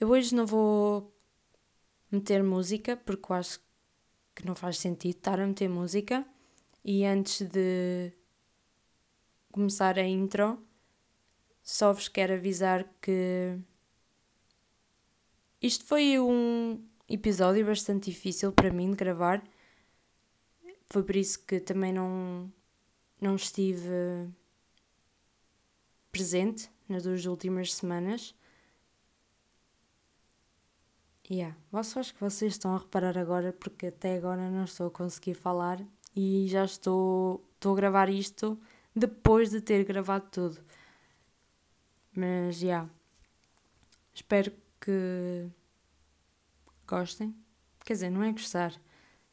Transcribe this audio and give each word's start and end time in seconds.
Eu 0.00 0.10
hoje 0.10 0.32
não 0.32 0.46
vou 0.46 1.12
meter 2.08 2.40
música 2.40 2.96
porque 2.96 3.32
eu 3.32 3.36
acho 3.36 3.60
que 4.32 4.46
não 4.46 4.54
faz 4.54 4.78
sentido 4.78 5.16
estar 5.16 5.40
a 5.40 5.46
meter 5.46 5.68
música. 5.68 6.24
E 6.84 7.04
antes 7.04 7.42
de 7.48 8.12
começar 9.50 9.98
a 9.98 10.06
intro, 10.06 10.62
só 11.64 11.92
vos 11.92 12.06
quero 12.06 12.34
avisar 12.34 12.88
que 13.00 13.58
isto 15.60 15.84
foi 15.84 16.16
um 16.20 16.80
episódio 17.08 17.66
bastante 17.66 18.12
difícil 18.12 18.52
para 18.52 18.72
mim 18.72 18.92
de 18.92 18.96
gravar. 18.96 19.42
Foi 20.86 21.02
por 21.02 21.16
isso 21.16 21.44
que 21.44 21.58
também 21.58 21.92
não, 21.92 22.52
não 23.20 23.34
estive 23.34 24.30
presente 26.12 26.70
nas 26.88 27.02
duas 27.02 27.26
últimas 27.26 27.74
semanas. 27.74 28.37
Yeah. 31.30 31.56
Só 31.82 32.00
acho 32.00 32.14
que 32.14 32.20
vocês 32.20 32.54
estão 32.54 32.74
a 32.74 32.78
reparar 32.78 33.18
agora 33.18 33.52
porque 33.52 33.88
até 33.88 34.16
agora 34.16 34.50
não 34.50 34.64
estou 34.64 34.86
a 34.86 34.90
conseguir 34.90 35.34
falar 35.34 35.84
e 36.16 36.46
já 36.48 36.64
estou, 36.64 37.44
estou 37.54 37.72
a 37.72 37.76
gravar 37.76 38.08
isto 38.08 38.58
depois 38.96 39.50
de 39.50 39.60
ter 39.60 39.84
gravado 39.84 40.26
tudo. 40.30 40.58
Mas 42.14 42.56
já. 42.56 42.66
Yeah. 42.66 42.90
Espero 44.14 44.52
que 44.80 45.48
gostem. 46.86 47.34
Quer 47.84 47.92
dizer, 47.92 48.10
não 48.10 48.22
é 48.22 48.32
gostar. 48.32 48.72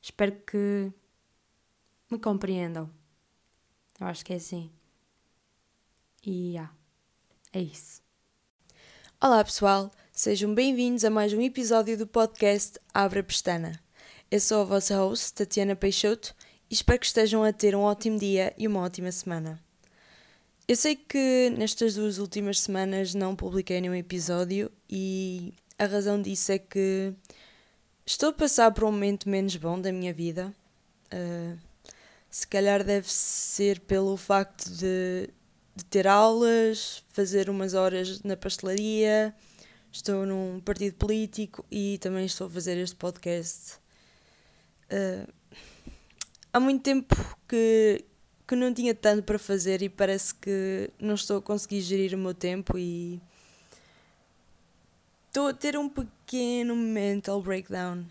Espero 0.01 0.33
que 0.45 0.91
me 2.11 2.19
compreendam. 2.19 2.89
Eu 3.99 4.07
acho 4.07 4.23
que 4.23 4.33
é 4.33 4.35
assim. 4.35 4.71
E 6.23 6.51
yeah, 6.51 6.73
é 7.53 7.61
isso. 7.61 8.01
Olá 9.21 9.43
pessoal, 9.43 9.91
sejam 10.15 10.55
bem-vindos 10.55 11.03
a 11.03 11.09
mais 11.09 11.33
um 11.33 11.41
episódio 11.41 11.97
do 11.97 12.07
podcast 12.07 12.79
Abra 12.93 13.21
Pestana. 13.21 13.77
Eu 14.31 14.39
sou 14.39 14.61
a 14.61 14.63
vossa 14.63 14.95
host, 14.95 15.33
Tatiana 15.33 15.75
Peixoto, 15.75 16.33
e 16.71 16.73
espero 16.73 16.99
que 16.99 17.05
estejam 17.05 17.43
a 17.43 17.51
ter 17.51 17.75
um 17.75 17.81
ótimo 17.81 18.17
dia 18.17 18.53
e 18.57 18.65
uma 18.65 18.79
ótima 18.79 19.11
semana. 19.11 19.61
Eu 20.65 20.77
sei 20.77 20.95
que 20.95 21.53
nestas 21.57 21.95
duas 21.95 22.17
últimas 22.17 22.61
semanas 22.61 23.13
não 23.13 23.35
publiquei 23.35 23.81
nenhum 23.81 23.93
episódio 23.93 24.71
e 24.89 25.53
a 25.77 25.85
razão 25.85 26.21
disso 26.21 26.53
é 26.53 26.59
que 26.59 27.13
estou 28.05 28.29
a 28.29 28.33
passar 28.33 28.71
por 28.71 28.85
um 28.85 28.93
momento 28.93 29.27
menos 29.27 29.57
bom 29.57 29.79
da 29.79 29.91
minha 29.91 30.13
vida. 30.13 30.55
Uh, 31.13 31.59
se 32.31 32.47
calhar 32.47 32.85
deve 32.85 33.11
ser 33.11 33.81
pelo 33.81 34.15
facto 34.15 34.69
de, 34.69 35.29
de 35.75 35.83
ter 35.83 36.07
aulas, 36.07 37.03
fazer 37.09 37.49
umas 37.49 37.73
horas 37.73 38.23
na 38.23 38.37
pastelaria, 38.37 39.35
estou 39.95 40.25
num 40.25 40.59
partido 40.59 40.95
político 40.95 41.65
e 41.71 41.97
também 41.99 42.25
estou 42.25 42.47
a 42.47 42.49
fazer 42.49 42.77
este 42.77 42.95
podcast. 42.97 43.77
Uh, 44.91 45.31
há 46.51 46.59
muito 46.59 46.83
tempo 46.83 47.15
que, 47.47 48.03
que 48.45 48.55
não 48.55 48.73
tinha 48.73 48.93
tanto 48.93 49.23
para 49.23 49.39
fazer 49.39 49.81
e 49.81 49.87
parece 49.87 50.35
que 50.35 50.89
não 50.99 51.15
estou 51.15 51.37
a 51.37 51.41
conseguir 51.41 51.79
gerir 51.79 52.13
o 52.13 52.17
meu 52.17 52.33
tempo 52.33 52.77
e 52.77 53.21
estou 55.27 55.47
a 55.47 55.53
ter 55.53 55.77
um 55.77 55.87
pequeno 55.87 56.75
mental 56.75 57.41
breakdown. 57.41 58.05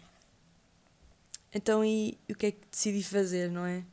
Então, 1.52 1.84
e, 1.84 2.18
o 2.30 2.34
que 2.34 2.46
é 2.46 2.50
que 2.52 2.66
decidi 2.70 3.04
fazer, 3.04 3.50
não 3.50 3.66
é? 3.66 3.84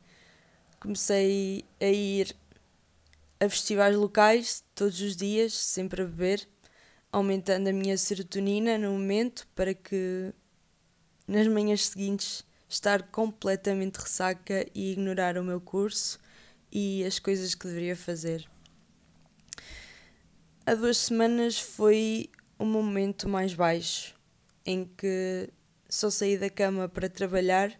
Comecei 0.80 1.64
a 1.78 1.86
ir 1.86 2.34
a 3.38 3.48
festivais 3.48 3.94
locais 3.94 4.64
todos 4.74 5.00
os 5.00 5.14
dias, 5.14 5.52
sempre 5.52 6.02
a 6.02 6.04
beber, 6.06 6.48
aumentando 7.12 7.68
a 7.68 7.72
minha 7.72 7.96
serotonina 7.98 8.78
no 8.78 8.92
momento 8.92 9.46
para 9.54 9.74
que 9.74 10.32
nas 11.28 11.46
manhãs 11.46 11.88
seguintes 11.88 12.42
estar 12.68 13.02
completamente 13.02 13.96
ressaca 13.96 14.66
e 14.74 14.92
ignorar 14.92 15.36
o 15.36 15.44
meu 15.44 15.60
curso 15.60 16.18
e 16.72 17.04
as 17.04 17.18
coisas 17.18 17.54
que 17.54 17.66
deveria 17.66 17.94
fazer. 17.94 18.48
Há 20.64 20.74
duas 20.74 20.96
semanas 20.96 21.60
foi 21.60 22.30
o 22.58 22.64
momento 22.64 23.28
mais 23.28 23.52
baixo 23.52 24.14
em 24.64 24.86
que 24.86 25.50
só 25.88 26.08
saí 26.08 26.38
da 26.38 26.48
cama 26.48 26.88
para 26.88 27.10
trabalhar, 27.10 27.78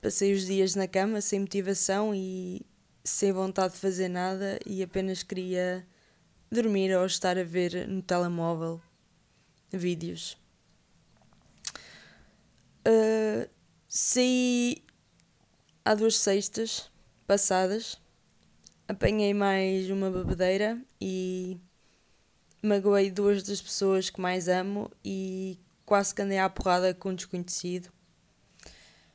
passei 0.00 0.32
os 0.32 0.46
dias 0.46 0.76
na 0.76 0.86
cama 0.86 1.20
sem 1.20 1.40
motivação 1.40 2.14
e 2.14 2.64
sem 3.02 3.32
vontade 3.32 3.74
de 3.74 3.80
fazer 3.80 4.08
nada 4.08 4.60
e 4.64 4.82
apenas 4.82 5.24
queria 5.24 5.84
dormir 6.50 6.96
ou 6.96 7.06
estar 7.06 7.38
a 7.38 7.44
ver 7.44 7.86
no 7.88 8.02
telemóvel 8.02 8.80
vídeos. 9.72 10.36
Uh, 12.86 13.48
saí 13.88 14.82
há 15.84 15.94
duas 15.94 16.16
sextas 16.16 16.90
passadas, 17.26 18.00
apanhei 18.86 19.34
mais 19.34 19.90
uma 19.90 20.10
bebedeira 20.10 20.80
e 21.00 21.58
magoei 22.62 23.10
duas 23.10 23.42
das 23.42 23.60
pessoas 23.60 24.10
que 24.10 24.20
mais 24.20 24.48
amo 24.48 24.90
e 25.04 25.58
quase 25.84 26.14
que 26.14 26.22
andei 26.22 26.38
à 26.38 26.48
porrada 26.48 26.94
com 26.94 27.10
um 27.10 27.14
desconhecido. 27.14 27.90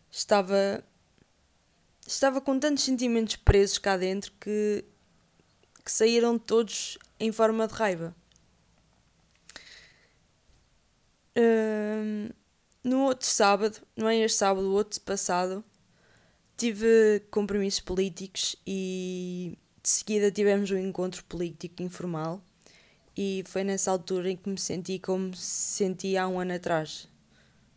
Estava. 0.10 0.84
Estava 2.06 2.42
com 2.42 2.60
tantos 2.60 2.84
sentimentos 2.84 3.38
presos 3.38 3.78
cá 3.78 3.96
dentro 3.96 4.34
que, 4.40 4.84
que 5.86 5.92
saíram 5.92 6.38
todos 6.38 6.98
em 7.22 7.32
forma 7.32 7.68
de 7.68 7.74
raiva. 7.76 8.16
Uh, 11.38 12.34
no 12.84 13.04
outro 13.04 13.28
sábado, 13.28 13.78
não 13.96 14.10
é 14.10 14.18
este 14.18 14.40
sábado, 14.40 14.68
o 14.68 14.74
outro 14.74 15.00
passado, 15.02 15.64
tive 16.58 17.22
compromissos 17.30 17.80
políticos 17.80 18.56
e 18.66 19.56
de 19.84 19.90
seguida 19.90 20.32
tivemos 20.32 20.72
um 20.72 20.78
encontro 20.78 21.24
político 21.26 21.84
informal 21.84 22.44
e 23.16 23.44
foi 23.46 23.64
nessa 23.64 23.92
altura 23.92 24.32
em 24.32 24.36
que 24.36 24.50
me 24.50 24.58
senti 24.58 24.98
como 24.98 25.30
me 25.30 25.38
sentia 25.38 26.24
há 26.24 26.28
um 26.28 26.40
ano 26.40 26.56
atrás. 26.56 27.08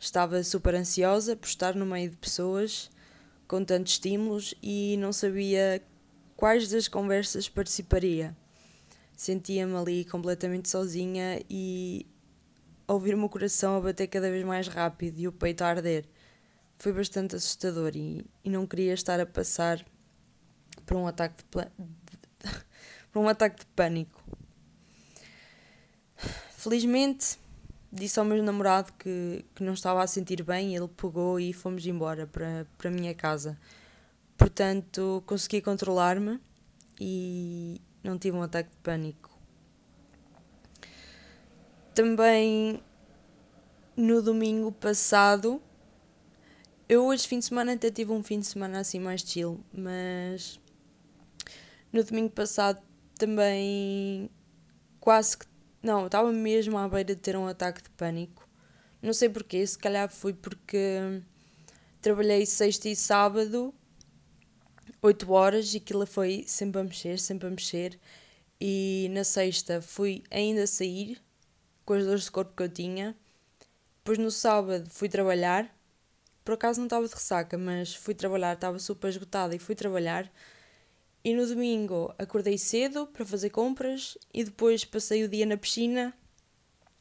Estava 0.01 0.43
super 0.43 0.75
ansiosa 0.75 1.37
por 1.37 1.47
estar 1.47 1.75
no 1.75 1.85
meio 1.85 2.11
de 2.11 2.17
pessoas 2.17 2.91
com 3.47 3.63
tantos 3.63 3.93
estímulos 3.93 4.55
e 4.63 4.97
não 4.99 5.13
sabia 5.13 5.83
quais 6.35 6.71
das 6.71 6.89
conversas 6.89 7.47
participaria. 7.47 8.35
Sentia-me 9.17 9.75
ali 9.77 10.05
completamente 10.05 10.69
sozinha 10.69 11.41
e 11.49 12.07
ouvir 12.87 13.15
o 13.15 13.19
meu 13.19 13.29
coração 13.29 13.77
a 13.77 13.81
bater 13.81 14.07
cada 14.09 14.31
vez 14.31 14.45
mais 14.45 14.69
rápido 14.69 15.19
e 15.19 15.29
o 15.29 15.33
peito 15.33 15.63
a 15.63 15.69
arder 15.69 16.05
foi 16.79 16.93
bastante 16.93 17.37
assustador 17.37 17.93
e, 17.95 18.27
e 18.45 18.51
não 18.51 18.67
queria 18.67 18.93
estar 18.93 19.19
a 19.21 19.27
passar 19.27 19.85
por 20.85 20.97
um 20.97 21.07
ataque 21.07 21.43
de, 21.43 22.51
por 23.13 23.21
um 23.21 23.29
ataque 23.29 23.61
de 23.61 23.67
pânico. 23.67 24.23
Felizmente 26.57 27.39
disse 27.95 28.19
ao 28.19 28.25
meu 28.25 28.43
namorado 28.43 28.93
que, 28.99 29.45
que 29.55 29.63
não 29.63 29.75
estava 29.75 30.03
a 30.03 30.07
sentir 30.07 30.43
bem, 30.43 30.75
ele 30.75 30.89
pegou 30.89 31.39
e 31.39 31.53
fomos 31.53 31.87
embora 31.87 32.27
para, 32.27 32.67
para 32.77 32.89
a 32.91 32.93
minha 32.93 33.15
casa. 33.15 33.57
Portanto, 34.37 35.23
consegui 35.27 35.61
controlar-me 35.61 36.41
e 37.01 37.81
não 38.05 38.19
tive 38.19 38.37
um 38.37 38.43
ataque 38.43 38.71
de 38.71 38.77
pânico. 38.77 39.31
Também 41.95 42.81
no 43.97 44.23
domingo 44.23 44.71
passado 44.71 45.61
eu 46.87 47.07
hoje 47.07 47.27
fim 47.27 47.39
de 47.39 47.47
semana 47.47 47.73
até 47.73 47.91
tive 47.91 48.13
um 48.13 48.23
fim 48.23 48.39
de 48.39 48.47
semana 48.47 48.81
assim 48.81 49.01
mais 49.01 49.23
chill, 49.23 49.59
mas 49.73 50.61
no 51.91 52.05
domingo 52.05 52.31
passado 52.31 52.83
também 53.17 54.31
quase 55.01 55.39
que. 55.39 55.47
Não, 55.83 56.07
estava 56.07 56.31
mesmo 56.33 56.77
à 56.79 56.89
beira 56.89 57.15
de 57.15 57.21
ter 57.21 57.37
um 57.37 57.47
ataque 57.47 57.83
de 57.83 57.91
pânico. 57.91 58.47
Não 59.01 59.13
sei 59.13 59.29
porquê, 59.29 59.67
se 59.67 59.79
calhar 59.79 60.11
foi 60.11 60.33
porque 60.33 61.23
trabalhei 62.03 62.45
sexta 62.45 62.89
e 62.89 62.97
sábado, 62.97 63.73
8 65.07 65.33
horas, 65.33 65.75
e 65.75 65.77
aquilo 65.77 66.07
foi 66.07 66.45
sempre 66.47 66.81
a 66.81 66.85
mexer, 66.85 67.19
sempre 67.19 67.47
a 67.47 67.51
mexer. 67.51 67.99
E 68.61 69.09
na 69.11 69.25
sexta 69.25 69.83
fui 69.83 70.23
ainda 70.31 70.67
sair 70.67 71.21
com 71.85 71.95
as 71.95 72.05
dores 72.05 72.25
de 72.25 72.31
corpo 72.31 72.57
que 72.57 72.63
eu 72.63 72.69
tinha. 72.69 73.17
Depois 73.99 74.19
no 74.19 74.31
sábado 74.31 74.89
fui 74.91 75.09
trabalhar 75.09 75.75
por 76.45 76.55
acaso 76.55 76.79
não 76.79 76.87
estava 76.87 77.09
de 77.09 77.15
ressaca, 77.15 77.57
mas 77.57 77.95
fui 77.95 78.15
trabalhar, 78.15 78.53
estava 78.53 78.79
super 78.79 79.09
esgotada 79.09 79.57
e 79.57 79.59
fui 79.59 79.75
trabalhar. 79.75 80.31
E 81.25 81.35
no 81.35 81.47
domingo 81.47 82.15
acordei 82.19 82.59
cedo 82.59 83.07
para 83.07 83.25
fazer 83.25 83.49
compras 83.49 84.19
e 84.33 84.45
depois 84.45 84.85
passei 84.85 85.25
o 85.25 85.29
dia 85.29 85.47
na 85.47 85.57
piscina. 85.57 86.13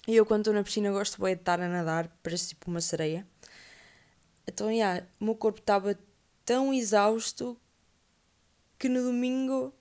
E 0.07 0.15
eu, 0.15 0.25
quando 0.25 0.41
estou 0.41 0.53
na 0.53 0.63
piscina, 0.63 0.91
gosto 0.91 1.21
bem 1.21 1.35
de 1.35 1.41
estar 1.41 1.59
a 1.59 1.67
nadar, 1.67 2.07
parece 2.23 2.49
tipo 2.49 2.71
uma 2.71 2.79
sereia. 2.79 3.27
Então, 4.47 4.71
yeah, 4.71 5.05
o 5.19 5.25
meu 5.25 5.35
corpo 5.35 5.59
estava 5.59 5.97
tão 6.45 6.73
exausto 6.73 7.57
que 8.83 8.89
no 8.89 9.01
domingo, 9.01 9.73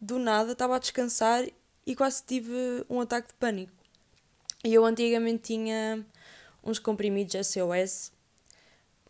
do 0.00 0.16
nada, 0.16 0.52
estava 0.52 0.76
a 0.76 0.78
descansar 0.78 1.44
e 1.84 1.96
quase 1.96 2.22
tive 2.22 2.54
um 2.88 3.00
ataque 3.00 3.26
de 3.26 3.34
pânico. 3.34 3.72
E 4.62 4.72
eu 4.72 4.84
antigamente 4.84 5.42
tinha 5.42 6.06
uns 6.62 6.78
comprimidos 6.78 7.34
SOS, 7.34 8.12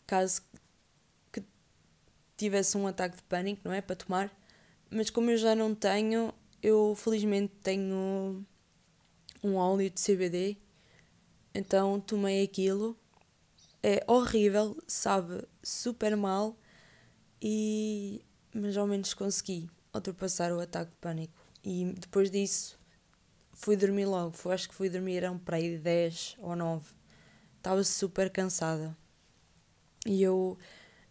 caso 0.07 0.41
que 1.31 1.45
tivesse 2.35 2.79
um 2.79 2.87
ataque 2.87 3.19
de 3.19 3.23
pânico, 3.25 3.61
não 3.63 3.75
é? 3.75 3.83
Para 3.83 3.95
tomar. 3.95 4.35
Mas 4.89 5.11
como 5.11 5.31
eu 5.31 5.37
já 5.37 5.55
não 5.55 5.75
tenho, 5.75 6.33
eu 6.63 6.95
felizmente 6.95 7.53
tenho 7.63 8.43
um 9.45 9.57
óleo 9.57 9.91
de 9.91 10.01
CBD, 10.01 10.57
então 11.55 12.01
tomei 12.01 12.43
aquilo. 12.43 12.97
É 13.83 14.03
horrível, 14.07 14.83
sabe 14.87 15.47
super 15.63 16.17
mal, 16.17 16.57
e 17.43 18.25
mas 18.53 18.77
ao 18.77 18.87
menos 18.87 19.15
consegui 19.15 19.71
ultrapassar 19.95 20.53
o 20.53 20.61
ataque 20.61 20.91
de 20.91 20.97
pânico. 20.99 21.35
E 21.65 21.93
depois 21.99 22.31
disso 22.31 22.79
fui 23.53 23.77
dormir 23.77 24.07
logo. 24.07 24.33
Foi, 24.33 24.55
acho 24.55 24.69
que 24.69 24.75
fui 24.75 24.89
dormir 24.89 25.19
eram 25.19 25.39
para 25.39 25.57
aí 25.57 25.77
10 25.79 26.37
ou 26.39 26.57
9. 26.57 26.85
Estava 27.57 27.85
super 27.85 28.31
cansada. 28.31 28.97
E 30.07 30.23
eu 30.23 30.59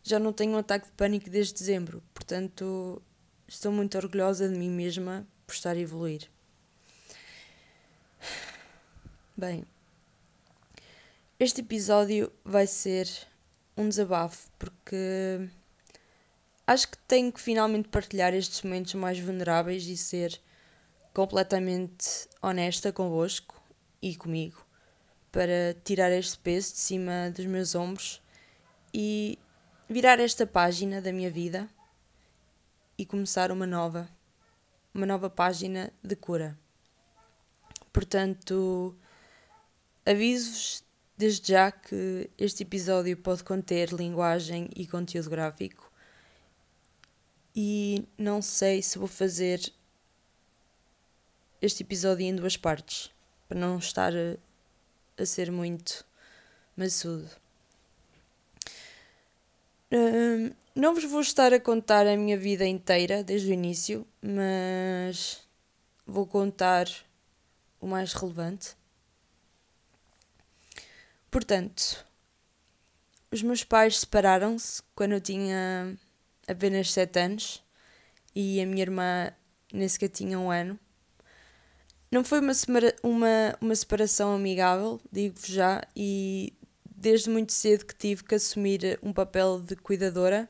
já 0.03 0.17
não 0.17 0.33
tenho 0.33 0.53
um 0.53 0.57
ataque 0.57 0.87
de 0.87 0.91
pânico 0.93 1.29
desde 1.29 1.53
dezembro. 1.53 2.01
Portanto, 2.13 3.01
estou 3.47 3.71
muito 3.71 3.97
orgulhosa 3.97 4.49
de 4.49 4.57
mim 4.57 4.69
mesma 4.69 5.27
por 5.45 5.53
estar 5.53 5.75
a 5.75 5.79
evoluir. 5.79 6.29
Bem, 9.37 9.63
este 11.39 11.61
episódio 11.61 12.31
vai 12.43 12.67
ser 12.67 13.07
um 13.77 13.87
desabafo 13.87 14.49
porque 14.57 15.47
acho 16.69 16.87
que 16.87 16.97
tenho 16.99 17.33
que 17.33 17.41
finalmente 17.41 17.89
partilhar 17.89 18.31
estes 18.31 18.61
momentos 18.61 18.93
mais 18.93 19.19
vulneráveis 19.19 19.87
e 19.87 19.97
ser 19.97 20.39
completamente 21.11 22.29
honesta 22.43 22.93
convosco 22.93 23.59
e 23.99 24.15
comigo 24.15 24.63
para 25.31 25.75
tirar 25.83 26.11
este 26.11 26.37
peso 26.37 26.73
de 26.73 26.77
cima 26.77 27.31
dos 27.35 27.47
meus 27.47 27.73
ombros 27.73 28.21
e 28.93 29.39
virar 29.89 30.19
esta 30.19 30.45
página 30.45 31.01
da 31.01 31.11
minha 31.11 31.31
vida 31.31 31.67
e 32.99 33.03
começar 33.03 33.51
uma 33.51 33.65
nova, 33.65 34.07
uma 34.93 35.07
nova 35.07 35.27
página 35.27 35.91
de 36.03 36.15
cura. 36.15 36.55
Portanto, 37.91 38.95
aviso-vos 40.05 40.83
desde 41.17 41.51
já 41.51 41.71
que 41.71 42.29
este 42.37 42.61
episódio 42.61 43.17
pode 43.17 43.43
conter 43.43 43.91
linguagem 43.91 44.69
e 44.75 44.85
conteúdo 44.85 45.31
gráfico 45.31 45.88
e 47.61 48.07
não 48.17 48.41
sei 48.41 48.81
se 48.81 48.97
vou 48.97 49.05
fazer 49.05 49.59
este 51.61 51.83
episódio 51.83 52.25
em 52.25 52.33
duas 52.33 52.55
partes 52.55 53.11
para 53.49 53.59
não 53.59 53.77
estar 53.77 54.13
a, 54.15 54.37
a 55.21 55.25
ser 55.25 55.51
muito 55.51 56.05
maçudo. 56.77 57.29
Um, 59.91 60.51
não 60.73 60.95
vos 60.95 61.03
vou 61.03 61.19
estar 61.19 61.51
a 61.51 61.59
contar 61.59 62.07
a 62.07 62.15
minha 62.15 62.37
vida 62.37 62.65
inteira 62.65 63.25
desde 63.25 63.49
o 63.49 63.53
início, 63.53 64.07
mas 64.21 65.45
vou 66.07 66.25
contar 66.25 66.87
o 67.81 67.85
mais 67.85 68.13
relevante. 68.13 68.73
Portanto, 71.29 72.05
os 73.29 73.43
meus 73.43 73.65
pais 73.65 73.99
separaram-se 73.99 74.81
quando 74.95 75.11
eu 75.11 75.19
tinha 75.19 75.99
apenas 76.49 76.91
7 76.91 77.19
anos 77.19 77.63
e 78.35 78.61
a 78.61 78.65
minha 78.65 78.81
irmã 78.81 79.31
nem 79.71 79.87
sequer 79.87 80.09
tinha 80.09 80.39
um 80.39 80.49
ano. 80.49 80.79
Não 82.11 82.23
foi 82.23 82.39
uma, 82.39 82.53
uma, 83.03 83.57
uma 83.61 83.75
separação 83.75 84.33
amigável, 84.33 84.99
digo-vos 85.11 85.47
já, 85.47 85.83
e 85.95 86.53
desde 86.83 87.29
muito 87.29 87.53
cedo 87.53 87.85
que 87.85 87.95
tive 87.95 88.23
que 88.23 88.35
assumir 88.35 88.99
um 89.03 89.13
papel 89.13 89.61
de 89.61 89.75
cuidadora 89.75 90.49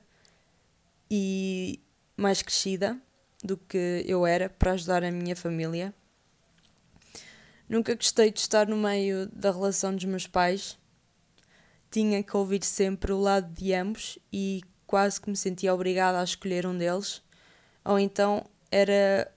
e 1.12 1.82
mais 2.16 2.42
crescida 2.42 2.98
do 3.44 3.58
que 3.58 4.04
eu 4.06 4.26
era 4.26 4.50
para 4.50 4.72
ajudar 4.72 5.04
a 5.04 5.12
minha 5.12 5.36
família. 5.36 5.94
Nunca 7.68 7.94
gostei 7.94 8.32
de 8.32 8.40
estar 8.40 8.68
no 8.68 8.78
meio 8.78 9.28
da 9.28 9.52
relação 9.52 9.94
dos 9.94 10.06
meus 10.06 10.26
pais. 10.26 10.78
Tinha 11.92 12.24
que 12.24 12.36
ouvir 12.36 12.64
sempre 12.64 13.12
o 13.12 13.20
lado 13.20 13.52
de 13.54 13.74
ambos 13.74 14.18
e 14.32 14.62
quase 14.90 15.22
que 15.22 15.30
me 15.30 15.38
sentia 15.38 15.72
obrigada 15.72 16.20
a 16.20 16.24
escolher 16.24 16.66
um 16.66 16.76
deles, 16.76 17.22
ou 17.86 18.00
então 18.00 18.44
era 18.72 19.32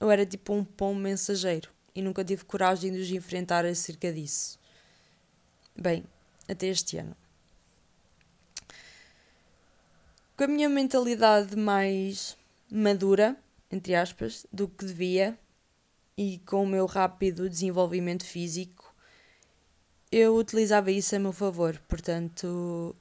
eu 0.00 0.10
era 0.10 0.24
tipo 0.24 0.54
um 0.54 0.64
pão 0.64 0.94
mensageiro 0.94 1.68
e 1.94 2.00
nunca 2.00 2.24
tive 2.24 2.42
coragem 2.46 2.90
de 2.90 3.00
os 3.00 3.10
enfrentar 3.10 3.66
acerca 3.66 4.10
disso. 4.10 4.58
Bem, 5.76 6.04
até 6.48 6.68
este 6.68 6.96
ano. 6.96 7.14
Com 10.38 10.44
a 10.44 10.46
minha 10.46 10.70
mentalidade 10.70 11.54
mais 11.54 12.34
madura, 12.70 13.36
entre 13.70 13.94
aspas, 13.94 14.46
do 14.50 14.66
que 14.66 14.86
devia, 14.86 15.38
e 16.16 16.38
com 16.46 16.64
o 16.64 16.66
meu 16.66 16.86
rápido 16.86 17.50
desenvolvimento 17.50 18.24
físico, 18.24 18.94
eu 20.10 20.34
utilizava 20.34 20.90
isso 20.90 21.14
a 21.14 21.18
meu 21.18 21.32
favor. 21.32 21.78
Portanto, 21.86 22.96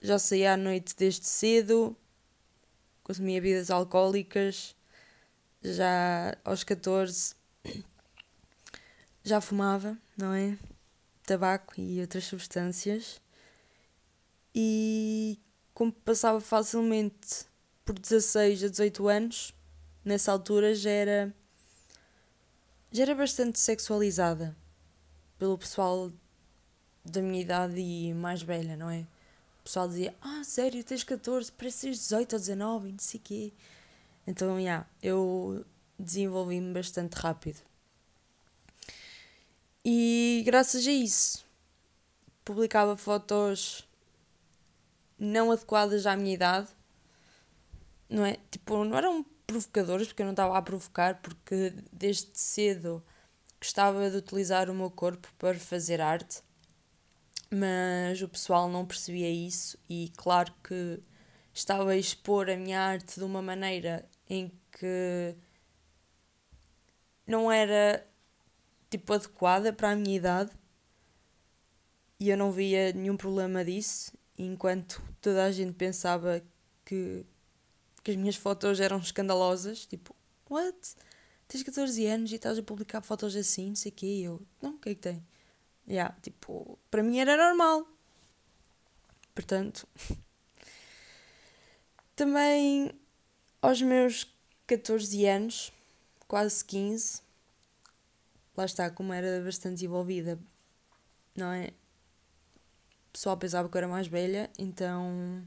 já 0.00 0.18
saía 0.18 0.54
à 0.54 0.56
noite 0.56 0.94
desde 0.96 1.26
cedo, 1.26 1.96
consumia 3.02 3.40
bebidas 3.40 3.70
alcoólicas, 3.70 4.74
já 5.62 6.36
aos 6.44 6.64
14 6.64 7.34
já 9.28 9.40
fumava, 9.40 9.96
não 10.16 10.32
é? 10.32 10.56
Tabaco 11.26 11.78
e 11.78 12.00
outras 12.00 12.24
substâncias. 12.24 13.20
E 14.54 15.38
como 15.74 15.92
passava 15.92 16.40
facilmente 16.40 17.46
por 17.84 17.98
16 17.98 18.64
a 18.64 18.68
18 18.68 19.08
anos, 19.08 19.54
nessa 20.04 20.32
altura 20.32 20.74
já 20.74 20.90
era 20.90 21.34
já 22.90 23.02
era 23.02 23.14
bastante 23.14 23.60
sexualizada 23.60 24.56
pelo 25.38 25.58
pessoal 25.58 26.10
da 27.04 27.20
minha 27.20 27.42
idade 27.42 27.78
e 27.78 28.14
mais 28.14 28.42
velha, 28.42 28.76
não 28.76 28.88
é? 28.88 29.06
Pessoal 29.68 29.86
dizia: 29.86 30.14
Ah, 30.20 30.42
sério, 30.42 30.82
tens 30.82 31.04
14, 31.04 31.52
pareces 31.52 31.98
18 31.98 32.32
ou 32.32 32.38
19 32.38 32.88
e 32.88 32.92
não 32.92 32.98
sei 32.98 33.20
o 33.20 33.22
quê. 33.22 33.52
Então, 34.26 34.54
já, 34.56 34.60
yeah, 34.60 34.86
eu 35.02 35.64
desenvolvi-me 35.98 36.72
bastante 36.72 37.14
rápido. 37.14 37.60
E 39.84 40.42
graças 40.44 40.86
a 40.86 40.90
isso, 40.90 41.44
publicava 42.44 42.96
fotos 42.96 43.86
não 45.18 45.52
adequadas 45.52 46.06
à 46.06 46.16
minha 46.16 46.34
idade. 46.34 46.68
Não 48.08 48.24
é? 48.24 48.38
Tipo, 48.50 48.84
não 48.84 48.96
eram 48.96 49.24
provocadores, 49.46 50.08
porque 50.08 50.22
eu 50.22 50.26
não 50.26 50.32
estava 50.32 50.56
a 50.56 50.62
provocar, 50.62 51.20
porque 51.20 51.74
desde 51.92 52.30
cedo 52.38 53.02
gostava 53.60 54.10
de 54.10 54.16
utilizar 54.16 54.70
o 54.70 54.74
meu 54.74 54.90
corpo 54.90 55.28
para 55.38 55.58
fazer 55.58 56.00
arte 56.00 56.42
mas 57.50 58.20
o 58.20 58.28
pessoal 58.28 58.68
não 58.68 58.86
percebia 58.86 59.30
isso 59.30 59.78
e 59.88 60.12
claro 60.16 60.52
que 60.62 61.00
estava 61.52 61.90
a 61.90 61.96
expor 61.96 62.50
a 62.50 62.56
minha 62.56 62.80
arte 62.80 63.18
de 63.18 63.24
uma 63.24 63.40
maneira 63.40 64.08
em 64.28 64.52
que 64.70 65.34
não 67.26 67.50
era 67.50 68.06
tipo 68.90 69.12
adequada 69.12 69.72
para 69.72 69.90
a 69.90 69.96
minha 69.96 70.16
idade 70.16 70.50
e 72.20 72.30
eu 72.30 72.36
não 72.36 72.52
via 72.52 72.92
nenhum 72.92 73.16
problema 73.16 73.64
disso 73.64 74.12
enquanto 74.36 75.02
toda 75.20 75.44
a 75.44 75.50
gente 75.50 75.72
pensava 75.72 76.42
que, 76.84 77.24
que 78.02 78.10
as 78.10 78.16
minhas 78.16 78.36
fotos 78.36 78.78
eram 78.78 78.98
escandalosas 78.98 79.86
tipo 79.86 80.14
what? 80.50 80.76
Tens 81.46 81.62
14 81.62 82.06
anos 82.06 82.30
e 82.30 82.34
estás 82.34 82.58
a 82.58 82.62
publicar 82.62 83.00
fotos 83.00 83.34
assim 83.34 83.68
não 83.68 83.76
sei 83.76 83.90
o 83.90 83.94
quê? 83.94 84.20
Eu 84.22 84.42
não 84.60 84.72
o 84.74 84.78
que 84.78 84.90
é 84.90 84.94
que 84.94 85.00
tem 85.00 85.27
Yeah, 85.88 86.14
tipo, 86.20 86.78
para 86.90 87.02
mim 87.02 87.18
era 87.18 87.34
normal. 87.34 87.88
Portanto, 89.34 89.88
também 92.14 92.92
aos 93.62 93.80
meus 93.80 94.30
14 94.66 95.24
anos, 95.24 95.72
quase 96.26 96.62
15, 96.62 97.22
lá 98.54 98.66
está, 98.66 98.90
como 98.90 99.14
era 99.14 99.42
bastante 99.42 99.86
envolvida, 99.86 100.38
não 101.34 101.52
é? 101.52 101.68
O 103.08 103.12
pessoal 103.12 103.38
pensava 103.38 103.66
que 103.66 103.74
eu 103.74 103.78
era 103.78 103.88
mais 103.88 104.06
velha, 104.06 104.50
então 104.58 105.42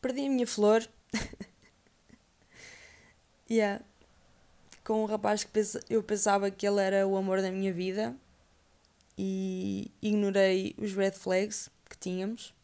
perdi 0.00 0.26
a 0.26 0.30
minha 0.30 0.46
flor. 0.46 0.88
yeah. 3.50 3.84
Com 4.84 5.02
um 5.02 5.06
rapaz 5.06 5.42
que 5.42 5.50
eu 5.90 6.04
pensava 6.04 6.52
que 6.52 6.66
ele 6.66 6.80
era 6.80 7.04
o 7.04 7.16
amor 7.16 7.42
da 7.42 7.50
minha 7.50 7.72
vida 7.72 8.16
e 9.18 9.90
ignorei 10.00 10.76
os 10.78 10.92
red 10.92 11.10
flags 11.10 11.68
que 11.90 11.98
tínhamos, 11.98 12.54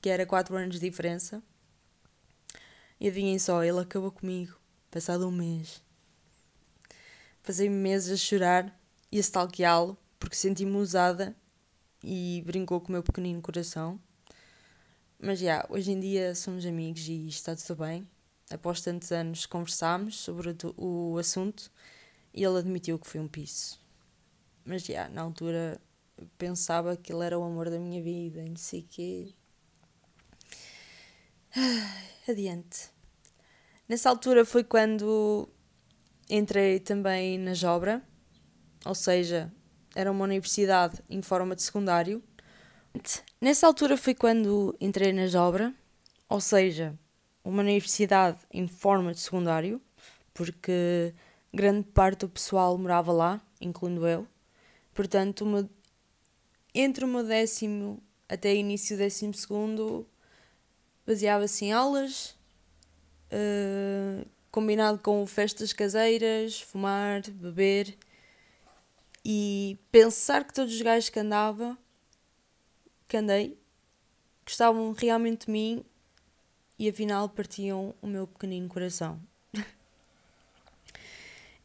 que 0.00 0.08
era 0.08 0.24
4 0.24 0.54
anos 0.56 0.78
de 0.78 0.88
diferença. 0.88 1.42
E 3.00 3.08
adivinhem 3.08 3.40
só, 3.40 3.64
ele 3.64 3.80
acabou 3.80 4.12
comigo, 4.12 4.56
passado 4.88 5.26
um 5.26 5.32
mês. 5.32 5.82
Passei 7.42 7.68
meses 7.68 8.12
a 8.12 8.16
chorar 8.16 8.80
ia 9.10 9.20
stalkeá-lo 9.20 9.98
porque 10.18 10.36
senti-me 10.36 10.76
usada 10.76 11.36
e 12.02 12.42
brincou 12.46 12.80
com 12.80 12.88
o 12.88 12.92
meu 12.92 13.02
pequenino 13.02 13.42
coração. 13.42 14.00
Mas 15.18 15.40
já, 15.40 15.66
hoje 15.68 15.90
em 15.90 15.98
dia 15.98 16.34
somos 16.34 16.64
amigos 16.64 17.08
e 17.08 17.26
está 17.28 17.56
tudo 17.56 17.84
bem. 17.84 18.08
Após 18.50 18.80
tantos 18.80 19.10
anos 19.10 19.44
conversámos 19.44 20.16
sobre 20.16 20.56
o 20.76 21.18
assunto 21.18 21.70
e 22.32 22.44
ele 22.44 22.58
admitiu 22.58 22.98
que 22.98 23.08
foi 23.08 23.20
um 23.20 23.26
piso. 23.26 23.80
Mas 24.64 24.82
já, 24.84 25.08
na 25.08 25.22
altura 25.22 25.80
pensava 26.38 26.96
que 26.96 27.12
ele 27.12 27.24
era 27.24 27.38
o 27.38 27.44
amor 27.44 27.70
da 27.70 27.78
minha 27.78 28.02
vida 28.02 28.40
e 28.42 28.48
não 28.48 28.56
sei 28.56 28.82
quê. 28.82 29.34
Adiante. 32.28 32.90
Nessa 33.88 34.10
altura 34.10 34.44
foi 34.44 34.64
quando 34.64 35.48
entrei 36.28 36.80
também 36.80 37.38
na 37.38 37.54
Jobra, 37.54 38.02
ou 38.84 38.94
seja, 38.94 39.52
era 39.94 40.10
uma 40.10 40.24
universidade 40.24 41.02
em 41.08 41.22
forma 41.22 41.54
de 41.54 41.62
secundário. 41.62 42.22
Nessa 43.40 43.66
altura 43.66 43.96
foi 43.96 44.14
quando 44.14 44.76
entrei 44.80 45.12
na 45.12 45.26
Jobra, 45.26 45.72
ou 46.28 46.40
seja, 46.40 46.98
uma 47.44 47.62
universidade 47.62 48.38
em 48.52 48.66
forma 48.66 49.12
de 49.12 49.20
secundário, 49.20 49.80
porque 50.34 51.14
grande 51.54 51.84
parte 51.84 52.20
do 52.20 52.28
pessoal 52.28 52.76
morava 52.76 53.12
lá, 53.12 53.40
incluindo 53.60 54.06
eu. 54.06 54.26
Portanto, 54.92 55.42
uma, 55.44 55.68
entre 56.78 57.06
o 57.06 57.08
meu 57.08 57.24
décimo 57.24 58.02
até 58.28 58.54
início 58.54 58.96
do 58.96 59.00
décimo 59.00 59.32
segundo, 59.32 60.06
baseava-se 61.06 61.64
em 61.64 61.72
aulas, 61.72 62.36
uh, 63.32 64.26
combinado 64.50 64.98
com 64.98 65.26
festas 65.26 65.72
caseiras, 65.72 66.60
fumar, 66.60 67.22
beber 67.30 67.96
e 69.24 69.78
pensar 69.90 70.44
que 70.44 70.52
todos 70.52 70.74
os 70.74 70.82
gajos 70.82 71.08
que 71.08 71.18
andava, 71.18 71.78
que 73.08 73.16
andei, 73.16 73.58
gostavam 74.44 74.92
realmente 74.92 75.46
de 75.46 75.52
mim 75.52 75.84
e 76.78 76.90
afinal 76.90 77.26
partiam 77.26 77.94
o 78.02 78.06
meu 78.06 78.26
pequenino 78.26 78.68
coração. 78.68 79.18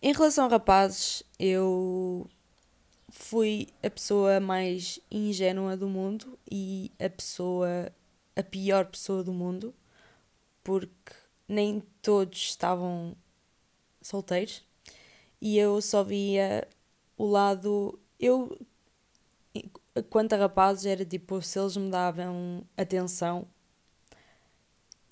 em 0.01 0.13
relação 0.13 0.45
a 0.45 0.47
rapazes, 0.47 1.21
eu 1.37 2.29
fui 3.11 3.67
a 3.83 3.89
pessoa 3.89 4.39
mais 4.39 4.99
ingênua 5.11 5.75
do 5.75 5.87
mundo 5.87 6.39
e 6.49 6.91
a 6.97 7.09
pessoa 7.09 7.91
a 8.35 8.41
pior 8.41 8.85
pessoa 8.85 9.21
do 9.21 9.33
mundo 9.33 9.75
porque 10.63 11.13
nem 11.47 11.83
todos 12.01 12.39
estavam 12.39 13.15
solteiros 14.01 14.63
e 15.41 15.57
eu 15.57 15.81
só 15.81 16.03
via 16.03 16.65
o 17.17 17.25
lado 17.25 17.99
eu 18.17 18.57
quanto 20.09 20.33
a 20.33 20.37
rapazes 20.37 20.85
era 20.85 21.03
tipo 21.03 21.41
se 21.41 21.59
eles 21.59 21.75
me 21.75 21.91
davam 21.91 22.63
atenção 22.77 23.45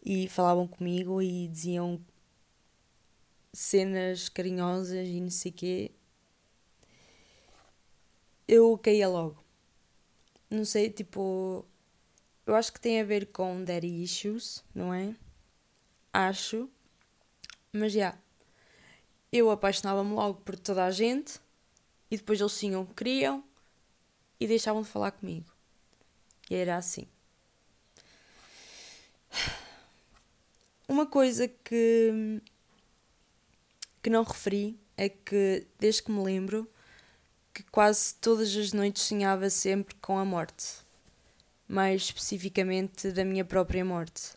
e 0.06 0.29
falavam 0.29 0.65
comigo 0.65 1.22
e 1.22 1.50
diziam 1.50 2.00
cenas 3.51 4.29
carinhosas 4.29 5.06
e 5.06 5.20
não 5.20 5.29
sei 5.29 5.51
quê 5.51 5.91
eu 8.50 8.75
caía 8.79 9.08
logo. 9.08 9.38
Não 10.50 10.65
sei, 10.65 10.89
tipo. 10.89 11.63
Eu 12.48 12.56
acho 12.56 12.74
que 12.74 12.82
tem 12.82 13.00
a 13.00 13.03
ver 13.03 13.27
com 13.27 13.63
daddy 13.63 14.01
issues, 14.01 14.63
não 14.74 14.91
é? 14.91 15.15
Acho. 16.12 16.68
Mas 17.72 17.94
já. 17.94 18.00
Yeah, 18.00 18.20
eu 19.32 19.51
apaixonava-me 19.51 20.12
logo 20.13 20.41
por 20.41 20.58
toda 20.58 20.84
a 20.84 20.89
gente 20.89 21.39
e 22.10 22.18
depois 22.18 22.39
eles 22.39 22.58
tinham 22.58 22.84
que 22.84 22.96
queriam 22.96 23.44
e 24.39 24.48
deixavam 24.48 24.82
de 24.82 24.89
falar 24.89 25.12
comigo. 25.12 25.53
E 26.50 26.56
era 26.56 26.75
assim. 26.75 27.08
Uma 30.88 31.06
coisa 31.06 31.48
que, 31.48 32.41
que 34.01 34.10
não 34.10 34.24
referi 34.24 34.79
é 34.98 35.08
que, 35.08 35.68
desde 35.77 36.01
que 36.01 36.12
me 36.12 36.24
lembro, 36.24 36.68
que 37.63 37.72
quase 37.72 38.16
todas 38.16 38.56
as 38.56 38.72
noites 38.72 39.04
sonhava 39.04 39.50
sempre 39.50 39.94
com 39.96 40.18
a 40.18 40.24
morte, 40.24 40.78
mais 41.68 42.04
especificamente 42.04 43.12
da 43.12 43.25
minha 43.25 43.44
própria 43.44 43.84
morte. 43.84 44.34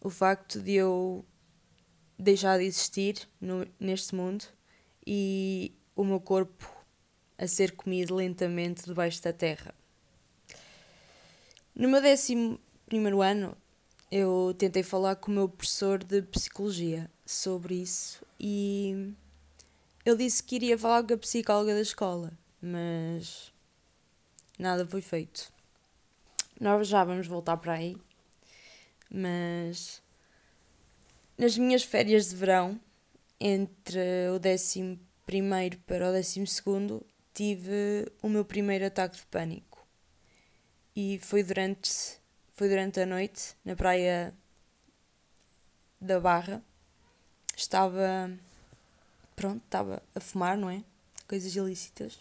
O 0.00 0.08
facto 0.08 0.60
de 0.60 0.72
eu 0.72 1.24
deixar 2.16 2.58
de 2.58 2.64
existir 2.64 3.28
no, 3.40 3.66
neste 3.80 4.14
mundo 4.14 4.44
e 5.04 5.72
o 5.94 6.04
meu 6.04 6.20
corpo 6.20 6.72
a 7.36 7.48
ser 7.48 7.72
comido 7.72 8.14
lentamente 8.14 8.84
debaixo 8.84 9.22
da 9.22 9.32
terra. 9.32 9.74
No 11.74 11.88
meu 11.88 12.00
décimo 12.00 12.60
primeiro 12.86 13.22
ano, 13.22 13.56
eu 14.10 14.54
tentei 14.56 14.84
falar 14.84 15.16
com 15.16 15.32
o 15.32 15.34
meu 15.34 15.48
professor 15.48 16.02
de 16.02 16.22
psicologia 16.22 17.10
sobre 17.24 17.74
isso 17.74 18.24
e 18.38 19.12
ele 20.06 20.18
disse 20.18 20.40
que 20.40 20.54
iria 20.54 20.78
falar 20.78 21.02
com 21.02 21.14
a 21.14 21.18
psicóloga 21.18 21.74
da 21.74 21.80
escola, 21.80 22.32
mas 22.62 23.52
nada 24.56 24.86
foi 24.86 25.02
feito. 25.02 25.52
Nós 26.60 26.86
já 26.86 27.02
vamos 27.02 27.26
voltar 27.26 27.56
para 27.56 27.72
aí, 27.72 27.96
mas 29.10 30.00
nas 31.36 31.58
minhas 31.58 31.82
férias 31.82 32.28
de 32.28 32.36
verão, 32.36 32.80
entre 33.40 34.30
o 34.32 34.38
décimo 34.38 34.96
primeiro 35.26 35.76
para 35.78 36.08
o 36.08 36.12
décimo 36.12 36.46
segundo, 36.46 37.04
tive 37.34 38.06
o 38.22 38.28
meu 38.28 38.44
primeiro 38.44 38.86
ataque 38.86 39.16
de 39.16 39.26
pânico. 39.26 39.84
E 40.94 41.18
foi 41.18 41.42
durante, 41.42 41.90
foi 42.54 42.68
durante 42.68 43.00
a 43.00 43.06
noite, 43.06 43.56
na 43.64 43.74
praia 43.74 44.32
da 46.00 46.20
Barra. 46.20 46.62
Estava 47.56 48.30
pronto, 49.36 49.62
estava 49.62 50.02
a 50.14 50.20
fumar, 50.20 50.56
não 50.56 50.70
é? 50.70 50.82
Coisas 51.28 51.54
ilícitas, 51.54 52.18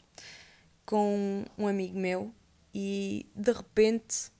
com 0.85 1.45
um 1.57 1.67
amigo 1.67 1.97
meu 1.97 2.33
e 2.73 3.25
de 3.33 3.51
repente 3.53 4.31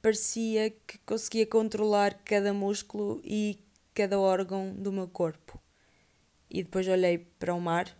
parecia 0.00 0.70
que 0.70 0.98
conseguia 1.06 1.46
controlar 1.46 2.14
cada 2.24 2.52
músculo 2.52 3.20
e 3.22 3.58
cada 3.92 4.18
órgão 4.18 4.74
do 4.74 4.90
meu 4.90 5.06
corpo. 5.06 5.60
E 6.50 6.62
depois 6.62 6.88
olhei 6.88 7.18
para 7.18 7.54
o 7.54 7.60
mar 7.60 7.94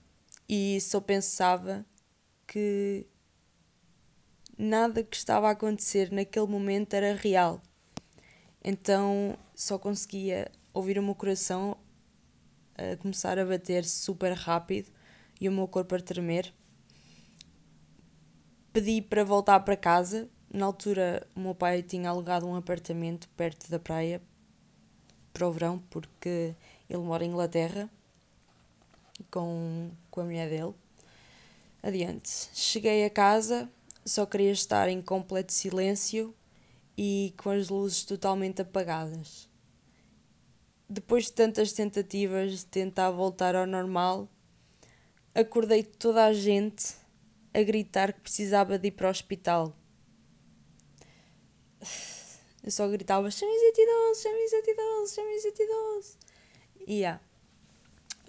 e 0.48 0.80
só 0.80 1.00
pensava 1.00 1.84
que 2.46 3.06
nada 4.56 5.02
que 5.02 5.16
estava 5.16 5.48
a 5.48 5.52
acontecer 5.52 6.10
naquele 6.10 6.46
momento 6.46 6.94
era 6.94 7.14
real. 7.14 7.62
Então 8.62 9.36
só 9.54 9.78
conseguia 9.78 10.50
ouvir 10.72 10.98
o 10.98 11.02
meu 11.02 11.14
coração 11.14 11.76
a 12.76 12.96
começar 12.96 13.38
a 13.38 13.44
bater 13.44 13.84
super 13.84 14.32
rápido 14.32 14.90
e 15.40 15.48
o 15.48 15.52
meu 15.52 15.68
corpo 15.68 15.94
a 15.94 16.00
tremer. 16.00 16.52
Pedi 18.72 19.00
para 19.00 19.24
voltar 19.24 19.60
para 19.60 19.76
casa. 19.76 20.28
Na 20.52 20.66
altura, 20.66 21.26
o 21.34 21.40
meu 21.40 21.54
pai 21.54 21.82
tinha 21.82 22.10
alugado 22.10 22.46
um 22.46 22.54
apartamento 22.54 23.28
perto 23.36 23.70
da 23.70 23.78
praia 23.78 24.20
para 25.32 25.48
o 25.48 25.52
verão, 25.52 25.78
porque 25.90 26.54
ele 26.88 27.02
mora 27.02 27.24
em 27.24 27.28
Inglaterra 27.28 27.90
com, 29.30 29.90
com 30.10 30.20
a 30.20 30.24
mulher 30.24 30.48
dele. 30.48 30.74
Adiante. 31.82 32.48
Cheguei 32.54 33.04
a 33.04 33.10
casa, 33.10 33.68
só 34.04 34.24
queria 34.26 34.52
estar 34.52 34.88
em 34.88 35.02
completo 35.02 35.52
silêncio 35.52 36.34
e 36.96 37.34
com 37.36 37.50
as 37.50 37.68
luzes 37.68 38.04
totalmente 38.04 38.62
apagadas 38.62 39.52
depois 40.94 41.24
de 41.24 41.32
tantas 41.32 41.72
tentativas 41.72 42.60
de 42.60 42.66
tentar 42.66 43.10
voltar 43.10 43.56
ao 43.56 43.66
normal, 43.66 44.28
acordei 45.34 45.82
toda 45.82 46.24
a 46.24 46.32
gente 46.32 46.94
a 47.52 47.62
gritar 47.62 48.12
que 48.12 48.20
precisava 48.20 48.78
de 48.78 48.88
ir 48.88 48.92
para 48.92 49.08
o 49.08 49.10
hospital. 49.10 49.76
Eu 52.62 52.70
só 52.70 52.88
gritava: 52.88 53.28
chame 53.30 53.52
112, 53.52 54.22
chame 54.22 54.48
112, 54.48 55.14
chame 55.14 55.40
112. 55.40 56.16
E 56.86 56.94
yeah. 56.94 57.20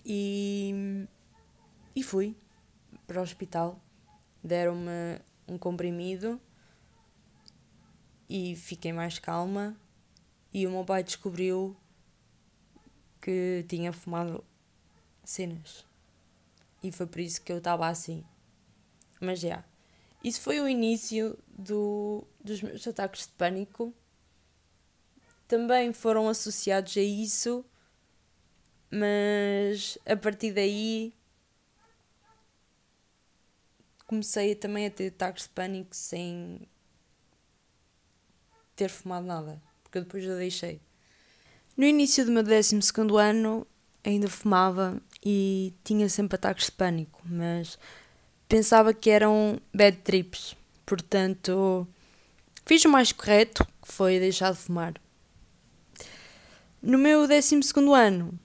E, 0.04 1.08
e 1.96 2.04
fui 2.04 2.36
para 3.06 3.20
o 3.20 3.24
hospital. 3.24 3.80
Deram-me 4.44 5.22
um 5.48 5.58
comprimido 5.58 6.42
e 8.28 8.56
fiquei 8.56 8.92
mais 8.92 9.20
calma. 9.20 9.80
E 10.52 10.66
o 10.66 10.72
meu 10.72 10.84
pai 10.84 11.04
descobriu 11.04 11.76
que 13.26 13.66
tinha 13.68 13.92
fumado 13.92 14.46
cenas. 15.24 15.84
E 16.84 16.92
foi 16.92 17.08
por 17.08 17.20
isso 17.20 17.42
que 17.42 17.52
eu 17.52 17.58
estava 17.58 17.88
assim. 17.88 18.24
Mas 19.20 19.40
já. 19.40 19.48
Yeah, 19.48 19.68
isso 20.24 20.42
foi 20.42 20.62
o 20.62 20.70
início 20.70 21.36
do, 21.48 22.24
dos 22.40 22.62
meus 22.62 22.88
ataques 22.88 23.26
de 23.26 23.34
pânico. 23.34 23.92
Também 25.48 25.92
foram 25.92 26.30
associados 26.30 26.96
a 26.98 27.02
isso, 27.02 27.66
mas 28.92 29.98
a 30.06 30.16
partir 30.16 30.52
daí 30.54 31.12
comecei 34.06 34.54
também 34.54 34.86
a 34.86 34.92
ter 34.92 35.08
ataques 35.08 35.46
de 35.46 35.50
pânico 35.50 35.96
sem 35.96 36.68
ter 38.76 38.90
fumado 38.90 39.26
nada, 39.26 39.60
porque 39.84 40.00
depois 40.00 40.24
eu 40.24 40.38
deixei. 40.38 40.80
No 41.78 41.86
início 41.86 42.26
do 42.26 42.32
meu 42.32 42.44
12 42.44 42.80
ano 43.20 43.68
ainda 44.04 44.30
fumava 44.30 45.02
e 45.24 45.74
tinha 45.84 46.08
sempre 46.08 46.36
ataques 46.36 46.68
de 46.68 46.72
pânico, 46.72 47.22
mas 47.26 47.78
pensava 48.48 48.94
que 48.94 49.10
eram 49.10 49.60
bad 49.74 49.98
trips, 49.98 50.56
portanto 50.86 51.88
fiz 52.66 52.86
o 52.86 52.90
mais 52.90 53.12
correto, 53.12 53.66
que 53.82 53.92
foi 53.92 54.20
deixar 54.20 54.54
de 54.54 54.60
fumar. 54.60 54.94
No 56.82 56.98
meu 56.98 57.28
12 57.28 57.60
ano 57.94 58.40